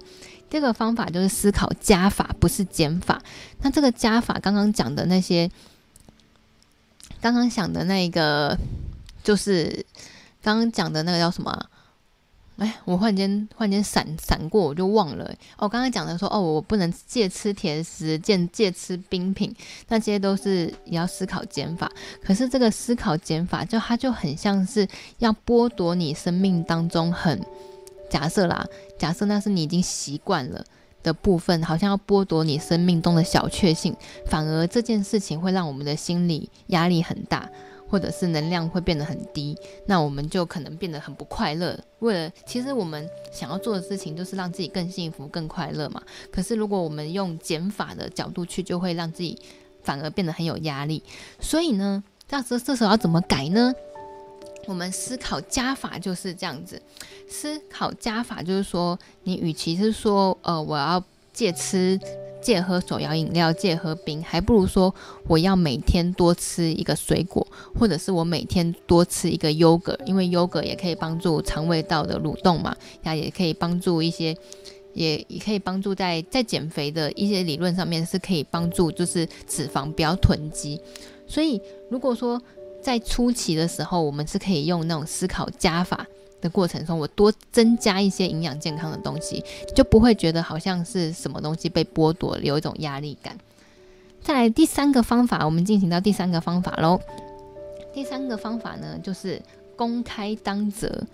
[0.48, 3.20] 第二个方法就是思考加法，不是减法。
[3.62, 5.50] 那这个加法，刚刚讲的那些，
[7.20, 8.56] 刚刚想的那个，
[9.22, 9.84] 就是
[10.42, 11.66] 刚刚讲的那个叫什么？
[12.58, 15.30] 哎，我忽然间忽然间闪闪过，我就忘了。
[15.58, 19.54] 哦，刚刚讲的说，哦，我不能戒吃甜食，戒戒吃冰品，
[19.88, 21.90] 那些都是也要思考减法。
[22.24, 24.88] 可是这个思考减法，就它就很像是
[25.18, 27.44] 要剥夺你生命当中很。
[28.08, 28.66] 假设啦，
[28.98, 30.64] 假设那是你已经习惯了
[31.02, 33.94] 的部分，好像要剥夺你生命中的小确幸，
[34.26, 37.48] 反而这件事情会让我们的心理压力很大，
[37.88, 41.78] 或者是能量会变得很低，那我们就可能变得很不快乐。
[42.00, 46.02] 为了其实我们想要做的事情就是让自己更幸福、更快乐嘛。
[46.30, 49.38] 可是如果我们用减法的角度去，就会让自己
[49.82, 51.02] 反而变得很有压力。
[51.40, 53.72] 所以呢，这这这时候要怎么改呢？
[54.66, 56.80] 我们思考加法就是这样子，
[57.28, 61.02] 思考加法就是说，你与其是说，呃，我要
[61.32, 61.98] 戒吃、
[62.42, 64.92] 戒喝手摇饮料、戒喝冰，还不如说
[65.28, 67.46] 我要每天多吃一个水果，
[67.78, 74.36] 或者是我每天多吃一个优格，因为优格也可以帮助肠胃道的蠕动嘛，那也可以帮助一些，
[74.94, 80.80] 也也可以帮助在在减肥的一些理论上面是可以帮助，就是脂肪不要囤积。
[81.28, 81.60] 所以
[81.90, 82.40] 如果说，
[82.86, 86.06] 在初期的时候，我们是可以用那种思考加法
[86.40, 89.42] 的过程中，我多增加一些营养健康的东西，
[89.74, 93.36] 就不会觉得好像是什么东西被剥夺，有一种压力感。
[94.22, 97.00] 再来第三个方法，我们进行到第三个方法喽。
[97.92, 99.42] 第三个方法呢，就是
[99.74, 101.04] 公开当责。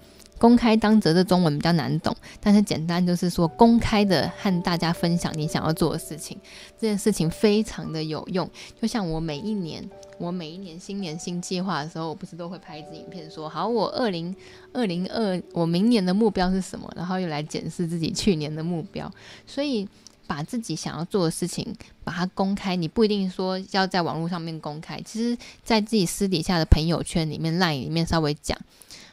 [0.43, 6.37] 公开当责的中文比较难懂，但是简单就是说公开的和大家分享你想要做的事情，
[6.77, 8.51] 这件事情非常的有用。
[8.81, 9.89] 就像我每一年，
[10.19, 14.35] 我每一年新年新计划的时候，我不是都会拍一支影片说，好，我二零
[14.73, 16.93] 二零二，我明年的目标是什么？
[16.97, 19.09] 然后又来检视自己去年的目标。
[19.47, 19.89] 所以
[20.27, 21.73] 把自己想要做的事情
[22.03, 28.59] 把它公开，你不一定说要在网络上面公开，其实在自己私底下的朋友圈里面、LINE 里面稍微讲。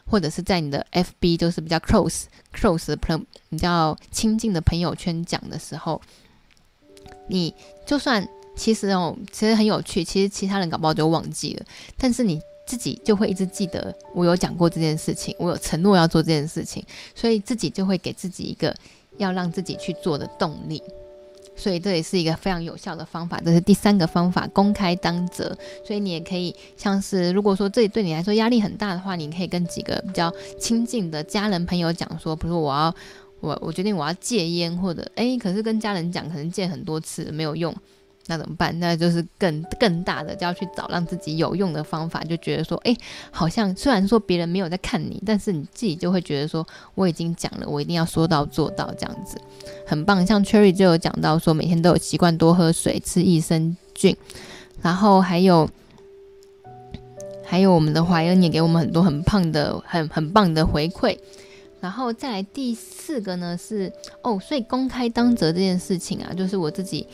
[0.09, 6.01] 或者是在你的 FB，就是比较 close close 的朋友比较亲近的朋友圈讲的时候，
[7.27, 7.53] 你
[7.85, 11.65] 就算其实哦，其实很有趣，其实其他人搞不好就忘记了，
[11.97, 16.83] 但是你自己就会一直记得我有讲过这件事情，我有承诺要做这件事情，
[17.15, 18.75] 所以自己就会给自己一个
[19.17, 20.83] 要让自己去做的动力。
[21.59, 25.55] 所以这也是一个非常有效的方法，这是第三个方法，公开当责。
[25.85, 32.95] 所以你也可以像是，如果说这里对你来说压力很大的话，你可以跟几个比较亲近的家人朋友讲说，比如我要
[33.41, 37.75] 我我决定我要戒烟，或者诶，可是跟家人讲可能戒很多次没有用。
[38.29, 38.79] 那怎么办？
[38.79, 42.23] 那就是更更大的，就要去找让自己有用的方法。
[42.23, 42.95] 就觉得说，哎，
[43.31, 49.35] 好像虽然说别人没有在看你，但是你自己就会觉得说，我已经讲了，我一定要说到做到，这样子
[49.87, 50.23] 很棒。
[50.23, 54.15] 像 Cherry 就有讲到说，每天都有习惯多喝水、吃益生菌，
[54.79, 55.67] 然后还有
[57.43, 61.17] 还有我们的怀恩也给我们很多很棒的、很很棒的回馈。
[61.81, 67.07] 然后再来第四个呢是哦，所以公开当责这件事情啊，就是我自己。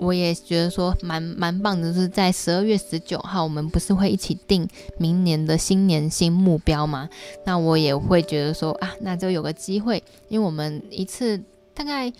[0.00, 7.08] 我也觉得说蛮蛮棒的，就是在十二月十九号，我们不是会一起定明年的新年新目标吗？
[7.44, 11.36] 那我也会觉得说啊，那就有个机会，因为我们一次
[11.74, 12.12] 大概，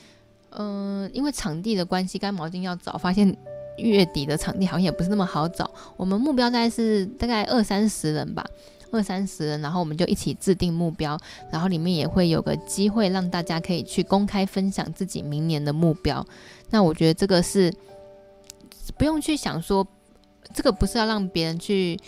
[0.50, 3.36] 嗯、因为场地的关系，干毛巾要找，发现
[3.78, 5.70] 月底的场地好像也不是那么好找。
[5.96, 8.44] 我们目标大概是大概二三十人吧，
[8.90, 11.16] 二三十人，然后我们就一起制定目标，
[11.52, 16.26] 然后里面也会有个机会让大家可以去公开分享自己明年的目标。
[16.70, 17.72] 那我觉得这个是
[18.96, 19.86] 不用去想说，
[20.54, 21.98] 这个不是要让别人去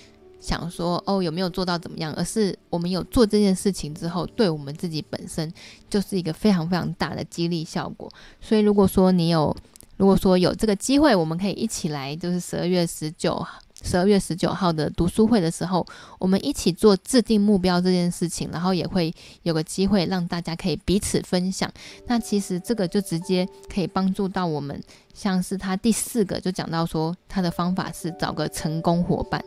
[0.41, 5.53] 想说哦，有没有做到怎么样，而是我们有做这件事情之后，对我们自己本身
[5.89, 8.11] 就是一个非常非常大的激励效果。
[8.41, 9.55] 所以如果说你有，
[9.97, 13.61] 如果说有这个机会，我们可以一起来，就是十二月十九号。
[13.83, 15.87] 十二月十九号的读书会的时候，
[16.19, 19.13] 我们一起做制定目标这件事情，然后也会
[19.43, 21.71] 有个机会让大家可以彼此分享。
[22.07, 24.79] 那其实这个就直接可以帮助到我们，
[25.15, 29.43] 像是他第四个就讲到说，他的方法是找个成功伙伴。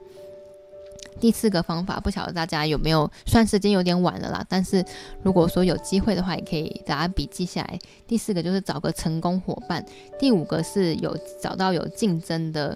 [1.20, 4.84] 第四个方法不晓得大家有没有，算时间有点晚了啦，但是
[5.22, 7.80] 如果说有机会的话，也可以大家笔记下来。
[8.08, 9.86] 第四个就是找个成功伙伴，
[10.20, 12.76] 第五个是有找到有竞争的。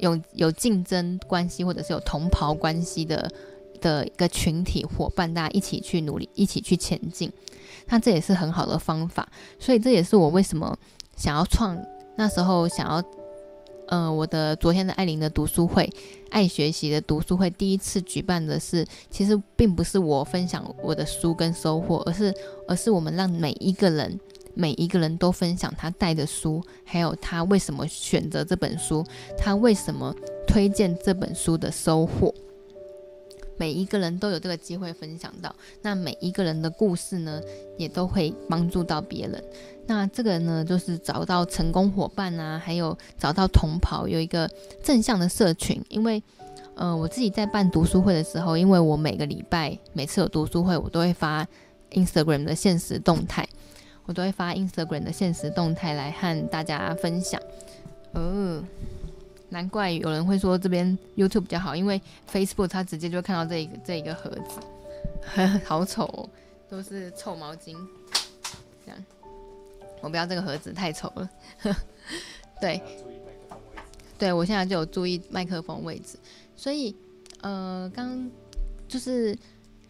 [0.00, 3.30] 有有竞争关系或者是有同袍关系的
[3.80, 7.32] 的一个群体伙伴，大家一起去努力，一起去前进，
[7.88, 9.28] 那这也是很好的方法。
[9.58, 10.76] 所以这也是我为什么
[11.16, 11.80] 想要创，
[12.16, 13.02] 那时候想要，
[13.88, 15.88] 呃，我的昨天的艾琳的读书会，
[16.30, 22.34] 爱学习的读书会第一次举办的是，其实并不是我分享我的书跟收获，而是
[22.66, 24.18] 而是我们让每一个人。
[24.54, 29.04] 每一个人都分享他带的书，还有他为什么选择这本书，
[29.38, 30.14] 他为什么
[30.46, 32.34] 推荐这本书的收获。
[33.56, 37.38] 每一个人都有这个机会分享到，那每一个人的故事呢，
[37.76, 39.44] 也都会帮助到别人。
[39.86, 44.50] 那这个呢，就是找到成功伙伴啊，还有找到同袍，有一个
[44.82, 45.78] 正向的社群。
[45.90, 46.22] 因为，
[46.74, 51.46] 呃，我自己在办读书会的时候，因为我每个礼拜每次有读书会，我都会发
[51.90, 53.46] Instagram 的限时动态。
[54.10, 57.40] 我都会发 Instagram 的现实动态来和大家分享。
[58.10, 58.60] 哦，
[59.50, 64.58] 难怪有人会说这边 YouTube 比较好，因为 Facebook 它直接就看到这一个这一个盒子，
[65.64, 66.28] 好丑哦，
[66.68, 67.76] 都是臭毛巾。
[68.84, 69.04] 这样，
[70.00, 71.30] 我不要这个盒子太丑了。
[72.60, 72.82] 对，
[74.18, 76.18] 对我现在就有注意麦克风位置，
[76.56, 76.92] 所以
[77.42, 78.28] 呃，刚
[78.88, 79.38] 就是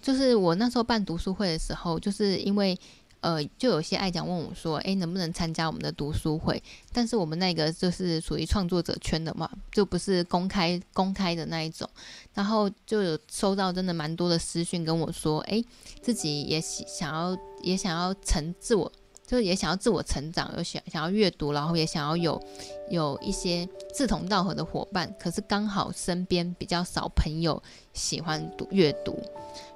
[0.03, 2.79] 就是我那时候办读书会的时候，就是因为。
[3.21, 6.63] 呃，就有些爱讲问我说，诶，能不能参加我们的读书会？
[6.93, 11.89] 但是我们那个就是属于创作者圈的嘛，就不是公开公开的那一种。
[12.33, 15.65] 然后就有收到真的蛮多的私讯跟我说，诶，
[16.01, 18.91] 自己也想要也想要成自我
[19.31, 22.43] 就是也想要自我成长，有想想要阅读，然后也想要有
[22.91, 23.65] 有一些
[23.95, 27.63] 志同道合的伙伴，可是刚好身边比较少朋友
[27.93, 29.17] 喜欢读阅读，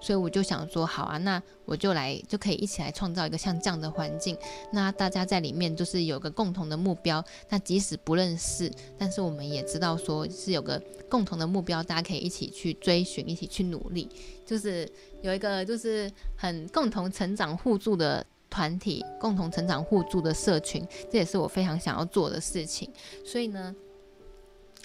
[0.01, 4.37] 所以我就想说，好啊，那我就来就可以一起来创造一个像这样的环境，
[4.73, 14.09] 那大家在里面就是有个共同的目标，那即使不认识，但是我们也知道说是有个共同的目标，大家可以一起去追寻，一起去努力，
[14.45, 14.85] 就是
[15.23, 18.27] 有一个就是很共同成长互助的。
[18.55, 22.89] 团体共同成长互助的社群，这也是我非常想要做的事情。
[23.25, 23.75] 所以呢，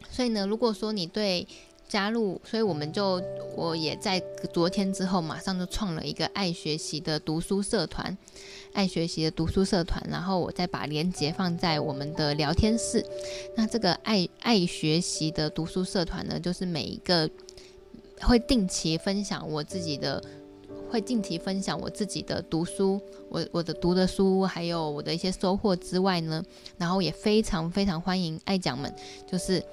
[0.10, 1.48] 所以呢，如果说你对
[1.88, 3.22] 加入，所以我们就
[3.56, 4.20] 我也在
[4.52, 8.18] 昨天之后马上就创了一个爱学习的读书社团，
[8.74, 13.06] 爱学习的读书社团，然后我再把链接放在我们的聊天室。
[13.56, 17.30] 那这个爱爱学习的读书社团呢，就是每一个
[18.22, 20.24] 会定期分享我自己的。
[20.90, 26.44] 会定期分享我自己的读书，我我的读的书，还有我的一些收获之外呢，
[26.78, 28.94] 然后也非常非常欢迎爱讲们，
[29.28, 29.64] 就是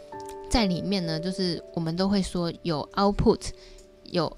[0.51, 3.49] 在里面呢，就是我们都会说有 output，
[4.05, 4.37] 有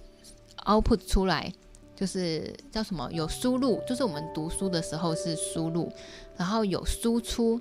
[0.64, 1.53] output 出来，
[1.97, 3.11] 就是叫什么？
[3.12, 5.93] 有输入，就是我们读书的时候是输入，
[6.37, 7.61] 然后有输出，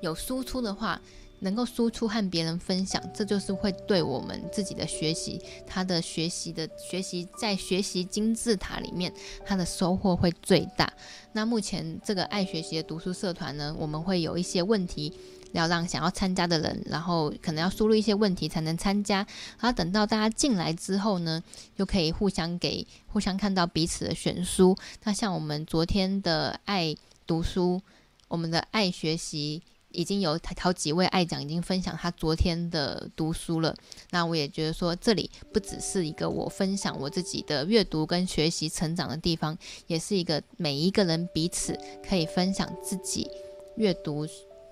[0.00, 1.00] 有输出的话。
[1.40, 9.12] 能够输出和别人分享，这就是会对我们自己的学习，他的学习的学习在学习金字塔里面，
[9.46, 10.92] 他的收获会最大。
[11.32, 15.12] 那目前这个爱学习的读书社团呢，我们会有一些问题
[15.52, 19.18] 要让想要参加的人，然后可能要输入一些问题才能参加。
[19.60, 21.42] 然后等到大家进来之后呢，
[21.76, 24.76] 就可以互相给互相看到彼此的选书。
[25.04, 27.80] 那像我们昨天的爱读书，
[28.26, 29.62] 我们的爱学习。
[29.98, 33.74] 已经有好几位爱讲已经分享他昨天的读书了，
[34.10, 41.76] 那我也觉得说，这里不只是一个我分享我自己的阅读跟学习成长的地方，也是一个每一个人彼此
[42.08, 43.28] 可以分享自己
[43.74, 44.24] 阅读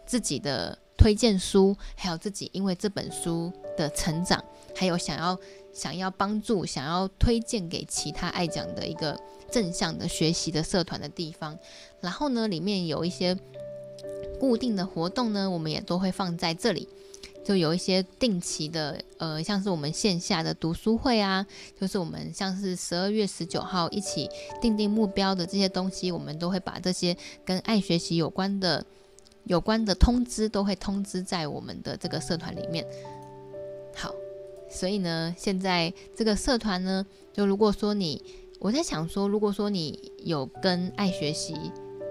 [0.06, 4.40] 自己的推荐书，还有自己因为这本书的成长，
[4.76, 5.36] 还有想要
[5.74, 9.20] 想要帮助、想要推荐给其他爱讲的一个
[9.50, 11.58] 正向的学习的社团的地方。
[12.00, 13.36] 然后呢，里面有一些。
[14.39, 16.89] 固定的活动呢，我们也都会放在这里，
[17.45, 21.47] 就有一些定期的，呃，像是我们线下的读书会啊，
[21.80, 24.28] 就是我们像是十二月十九号一起
[24.61, 28.84] 订定目标的这些东西，我们都会把这些跟爱学习有关的、
[29.45, 32.84] 有关的通知都会通知在我们的这个社团里面。
[33.95, 34.12] 好，
[34.70, 38.22] 所以呢，现在这个社团呢，就如果说你，
[38.59, 41.55] 我在想说，如果说你有跟爱学习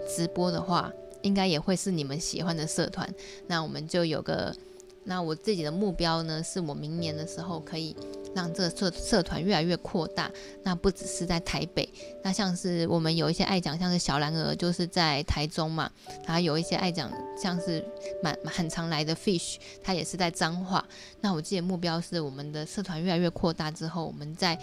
[0.08, 0.92] 直播的话。
[1.26, 3.12] 应该也会是你们喜欢的社团，
[3.48, 4.56] 那我们就有个，
[5.04, 7.96] 那我自己的目标呢，是我明年的时候可以
[8.36, 10.32] 让这个社社团越来越扩大。
[10.64, 11.90] 那不只是在台北，
[12.24, 15.92] 那像是我们有一些爱讲，像是小蓝鹅就是在台中嘛，
[16.26, 17.84] 然后有一些爱讲，像是
[18.22, 20.88] 蛮很常来的 Fish，他也是在彰化。
[21.22, 24.60] 那我自己的目标是，我们的社团越来越扩大之后，我们在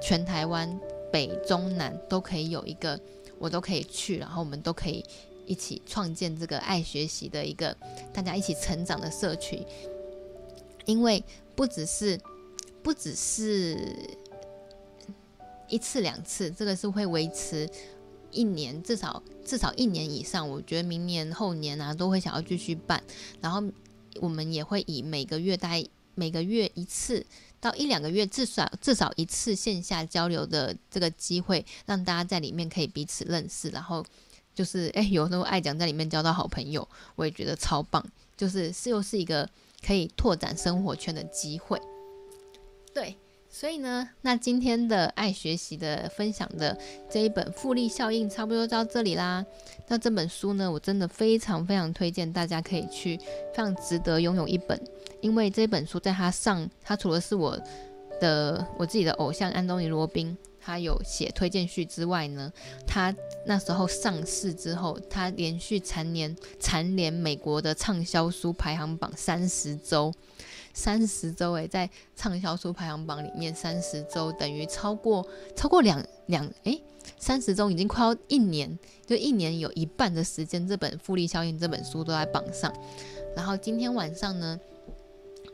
[0.00, 0.80] 全台湾
[1.12, 2.98] 北中南都可以有一个，
[3.38, 5.04] 我都可以去，然后我们都可以。
[5.48, 7.74] 一起创建这个爱学习的一个
[8.12, 9.64] 大家一起成长的社区，
[10.84, 11.24] 因为
[11.56, 12.20] 不只是
[12.82, 13.76] 不只是
[15.66, 17.68] 一次两次，这个是会维持
[18.30, 20.46] 一年，至少至少一年以上。
[20.48, 23.02] 我觉得明年后年啊都会想要继续办，
[23.40, 23.62] 然后
[24.20, 25.70] 我们也会以每个月大
[26.14, 27.24] 每个月一次
[27.58, 34.04] 到一两个月，至少至少一次线下交流的这个机会，让大家在里面可以彼此认识，然后。
[34.58, 38.04] 就是诶，有时候爱讲在里面交到好朋友，我也觉得超棒。
[38.36, 39.48] 就是是又是一个
[39.86, 41.80] 可以拓展生活圈的机会。
[42.92, 43.16] 对，
[43.48, 46.76] 所以呢，那今天的爱学习的分享的
[47.08, 49.46] 这一本《复利效应》差不多到这里啦。
[49.86, 54.76] 那这本书呢，我真的非常非常推荐大家可以去，非常值得拥有一本。
[55.20, 57.56] 因为这本书在它上，它除了是我
[58.20, 60.36] 的我自己的偶像安东尼·罗宾。
[60.68, 62.52] 他有写推荐序之外呢，
[62.86, 63.14] 他
[63.46, 70.12] 那时候上市之后，他连续蝉联蝉联美国的畅销书排行榜三十周，
[70.74, 76.82] 三十周诶，在畅销书排行榜里面三十周等于超过超过两两诶，
[77.18, 82.70] 三十周已经快要一年，就一年有一半的时间，这本《复利效应》这本书都在榜上。
[83.34, 84.60] 然后今天晚上呢，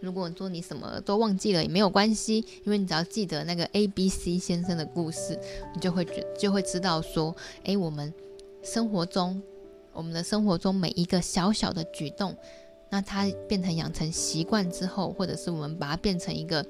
[0.05, 5.39] 如果说你什么都忘记了也没有关系，因为你只要记得那个 A B C 先生的故事，
[5.75, 7.35] 你就会觉就会知道说，
[7.65, 8.13] 诶，我们
[8.63, 9.43] 生活中，
[9.93, 12.37] 我们的生活中每一个小小的举动，
[12.91, 16.65] 那它变成养成习惯之后，或者是我们把它变成一个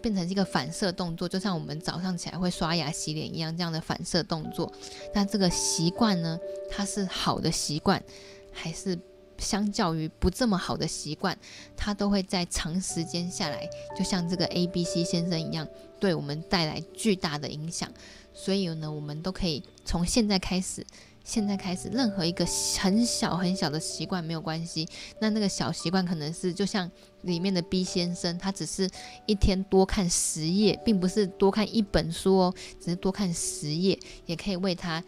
[0.00, 4.72] 变成一个反射动作，就像我们早上起来会刷牙洗脸一样，这样的反射动作。
[5.14, 6.38] 那这个习惯呢，
[6.70, 8.02] 它是好的习惯，
[8.50, 8.98] 还是
[9.42, 11.36] 相较于不这么好的习惯，
[11.76, 15.68] 它都会在长时间下来，就像这个 A B C 先生一样，
[16.00, 17.92] 对我们带来巨大的影响。
[18.32, 20.86] 所以呢，我们都可以从现在开始。
[21.24, 22.44] 现在开始，任何一个
[22.80, 24.88] 很小很小的习惯没有关系。
[25.20, 26.90] 那那个小习惯可能是，就像
[27.20, 28.90] 里面的 B 先生，他只是
[29.24, 35.00] 一天多看十页，并不是多看一本书哦，只是多看十页，也可以为他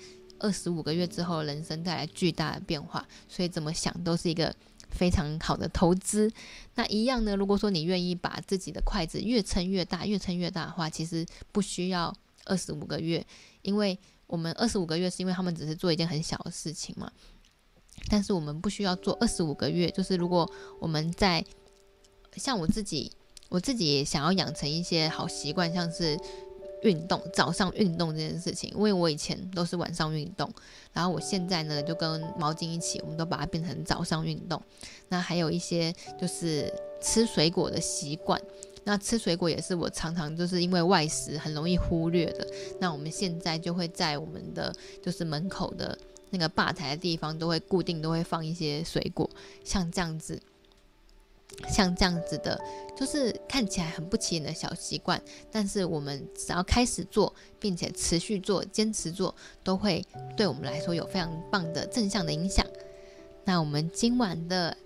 [0.44, 3.06] 二十五个月之后人生带来巨大的变化。
[3.28, 4.54] 所以怎么想都是一个
[4.90, 6.30] 非常好的投资。
[6.74, 12.14] 那一样呢，如果说你愿意把自己的筷子越撑越大，越撑越大的话，其实不需要
[12.44, 13.26] 二十五个月，
[13.62, 13.98] 因为。
[14.26, 17.12] 我们二十五个月是因为他们只是做一件很小的事情嘛，
[18.08, 19.90] 但是我们不需要做二十五个月。
[19.90, 21.44] 就是如果我们在
[22.34, 23.12] 像我自己，
[23.50, 26.18] 我自己也想要养成一些好习惯，像是
[26.84, 28.70] 运动，早上运动这件事情。
[28.70, 30.48] 因为我以前都是晚上运动，
[30.92, 34.62] 然后我现在呢就跟毛巾一起，我们都把它变成早上运动。
[35.08, 36.72] 那还有一些就是
[37.02, 38.40] 吃水果的习惯。
[38.86, 42.46] 那吃水果也是我常常就是因为外食很容易忽略的。
[42.78, 49.28] 那我们现在就会在我们的就是门口的那个吧台的地方都会固定都会放一些水果，
[49.64, 50.38] 像这样子，
[51.68, 52.60] 像这样子的，
[52.96, 60.04] 就是看起来很不起眼的小习惯，但是我们只要开始做，并且持续做，坚持做，都会
[60.36, 62.64] 对我们来说有非常棒的正向的影响。
[63.44, 64.76] 那我们今晚的。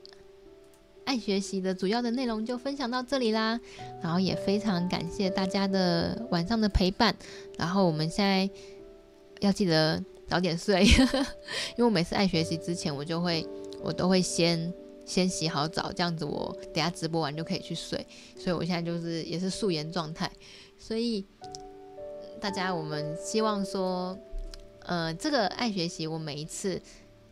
[1.04, 3.58] 爱学习的主要的内容就分享到这里啦，
[4.02, 7.16] 然后也非常感谢大家的晚上的陪伴，
[7.56, 8.46] 然后我们现在
[9.40, 13.42] 要记得早点睡， 因为我每次爱学习之前，我就会
[13.82, 14.70] 我都会先
[15.08, 18.06] 先洗好澡，这样子我等下直播完就可以去睡，
[18.38, 20.30] 所以我现在就是也是素颜状态，
[20.78, 21.24] 所以
[22.40, 24.16] 大家我们希望说，
[24.80, 26.80] 呃，这个爱学习我每一次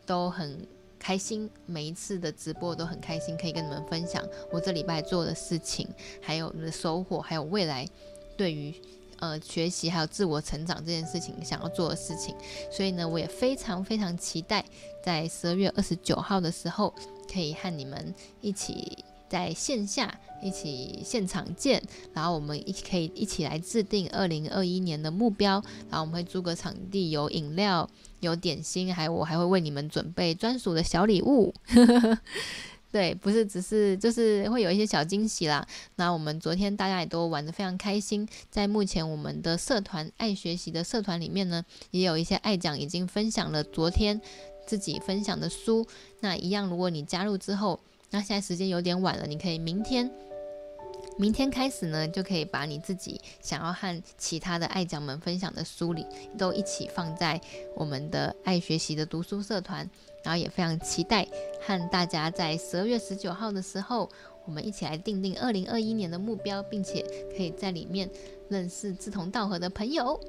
[0.05, 0.67] 都很。
[0.99, 4.21] 开心，每一次的直播都很开心，可以跟你们分享
[4.51, 5.87] 我这礼拜做的事情，
[6.19, 7.87] 还有你的收获，还有未来
[8.35, 8.73] 对于
[9.19, 12.35] 呃学习还有自我成长这件事情想要做的事情。
[12.71, 14.65] 所以呢，我也非常非常期待
[15.01, 16.91] 在十二月二十九号的时候，
[17.31, 21.81] 可以和你们一起在线下一起现场见，
[22.13, 27.89] 然后我们一起可以一起来制定二零二一年的目标，然后我们会租个场地，有饮料。
[28.19, 31.53] 有点心，还有我还会为你们准备专属的小礼物，
[32.91, 35.63] 对，不是只是就是会有一些小惊喜啦。
[35.97, 44.19] 那我们昨天大家也都玩得非常开心，在目前我们的社团爱学习的社团里面呢，也有一些爱讲已经分享了昨天
[44.67, 45.83] 自己分享的书。
[46.19, 47.79] 那一样，如果你加入之后，
[48.11, 50.11] 那现在时间有点晚了，你可以明天。
[51.17, 56.05] 明天开始呢，就可以把你自己想要和其他的爱讲们分享的书里，
[56.37, 57.41] 都一起放在
[57.75, 59.89] 我们的爱学习的读书社团。
[60.23, 61.25] 然后也非常期待
[61.61, 64.09] 和大家在十二月十九号的时候，
[64.45, 67.01] 我们一起来定定二零二一年的目标，并且
[67.35, 68.09] 可以在里面
[68.49, 70.19] 认识志同道合的朋友。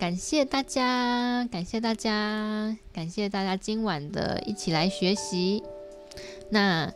[0.00, 5.62] 感谢大家，感谢大家，感谢大家今晚的一起来学习。
[6.48, 6.90] 那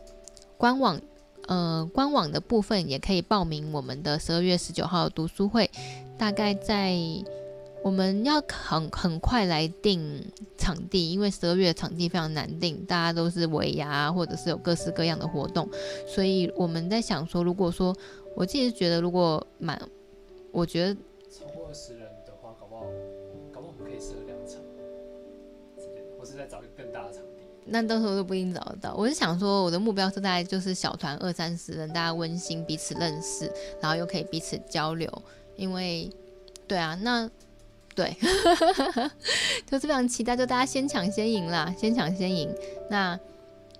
[0.57, 0.99] 官网。
[1.47, 5.69] 呃，官网的部分也可以报名我们的十二月十九号读书会，
[6.17, 6.97] 大概在
[7.83, 10.25] 我们要很很快来定
[10.57, 15.69] 场地，因为十二月场地非常难定，大家都是尾牙或者是有各式各样的活动，
[16.07, 17.95] 所以我们在想说，如果说
[18.35, 19.79] 我自己觉得如果满，
[20.51, 20.99] 我觉得
[27.67, 28.93] 那到时候都不一定找得到。
[28.95, 33.51] 我是想说，我的目标是大概就是小团二三十人，大家温馨彼此认识，
[33.81, 35.11] 然后又可以彼此交流。
[35.55, 36.09] 因为，
[36.67, 37.29] 对啊，那
[37.95, 38.15] 对，
[39.65, 42.53] 就是非常期待，就大家先抢先赢啦，先抢先赢。
[42.89, 43.19] 那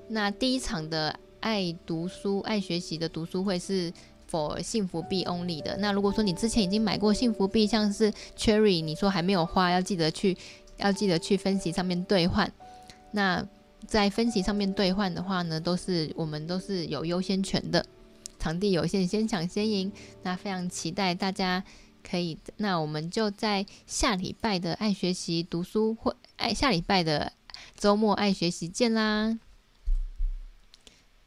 [0.07, 3.91] 那第一场的爱读书、爱学习的读书会是
[4.31, 5.75] for 幸福币 only 的。
[5.77, 10.37] 那如果说你之前已经买过幸福币，像是 Cherry，你说还没有花，要记得去，
[10.77, 12.51] 要记得去分析上面兑换。
[13.11, 13.45] 那
[13.87, 17.85] 在分级上面兑换的话呢，都是我们都是有优先权的，
[18.39, 19.91] 场地有限，先抢先赢。
[20.23, 21.63] 那非常期待大家
[22.03, 27.33] 可以，那我们就在下礼拜的爱学习读书会，爱下礼拜的
[27.77, 29.39] 周末爱学习见啦！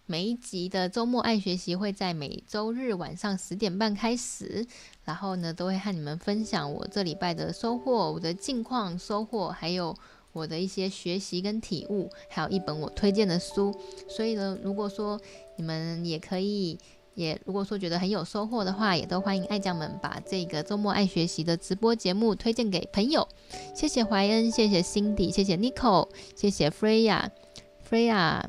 [0.06, 4.66] 每一集的周末爱学习会在每周日晚上十点半开始，
[5.04, 9.96] 然后呢，都会和你们分享我这礼拜的收获、我的近况收获，还有。
[10.32, 13.74] 我的一些学习跟体悟，还有一本我推荐的书。
[14.08, 15.20] 所以呢，如果说
[15.56, 16.78] 你们也可以
[17.14, 23.26] 也如果说觉得很有收获的话，也都欢迎爱酱们把这个周末爱学习的直播节目推荐给朋友。
[23.74, 28.42] 谢谢怀恩，谢谢 Cindy，谢谢 Nico，谢谢 Freya，Freya，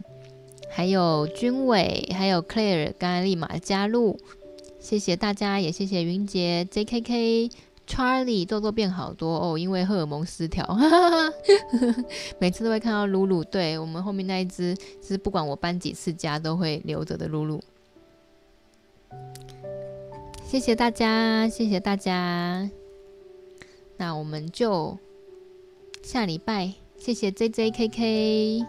[0.70, 4.20] 还有君伟，还有 Claire，刚刚立马加入，
[4.80, 7.69] 谢谢大家，也谢谢云杰，JKK。
[7.90, 10.64] Charlie 痘痘变好多哦，因为荷尔蒙失调，
[12.38, 13.44] 每次都会看到露露。
[13.44, 17.60] 对，我们后面那一只，是不管我搬几次家都会留着的露露。
[20.46, 22.70] 谢谢大家，谢谢大家。
[23.98, 24.96] 那我们就
[26.04, 28.68] 下礼拜，谢谢 JJKK。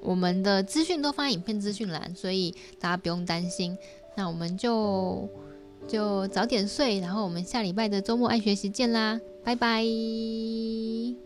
[0.00, 3.76] 我们的资讯都放在影片资讯栏，所以大家不用担心。
[4.16, 5.28] 那我们就。
[5.86, 11.25] 就早点睡，然后我们下礼拜的周末爱学习见啦，拜拜。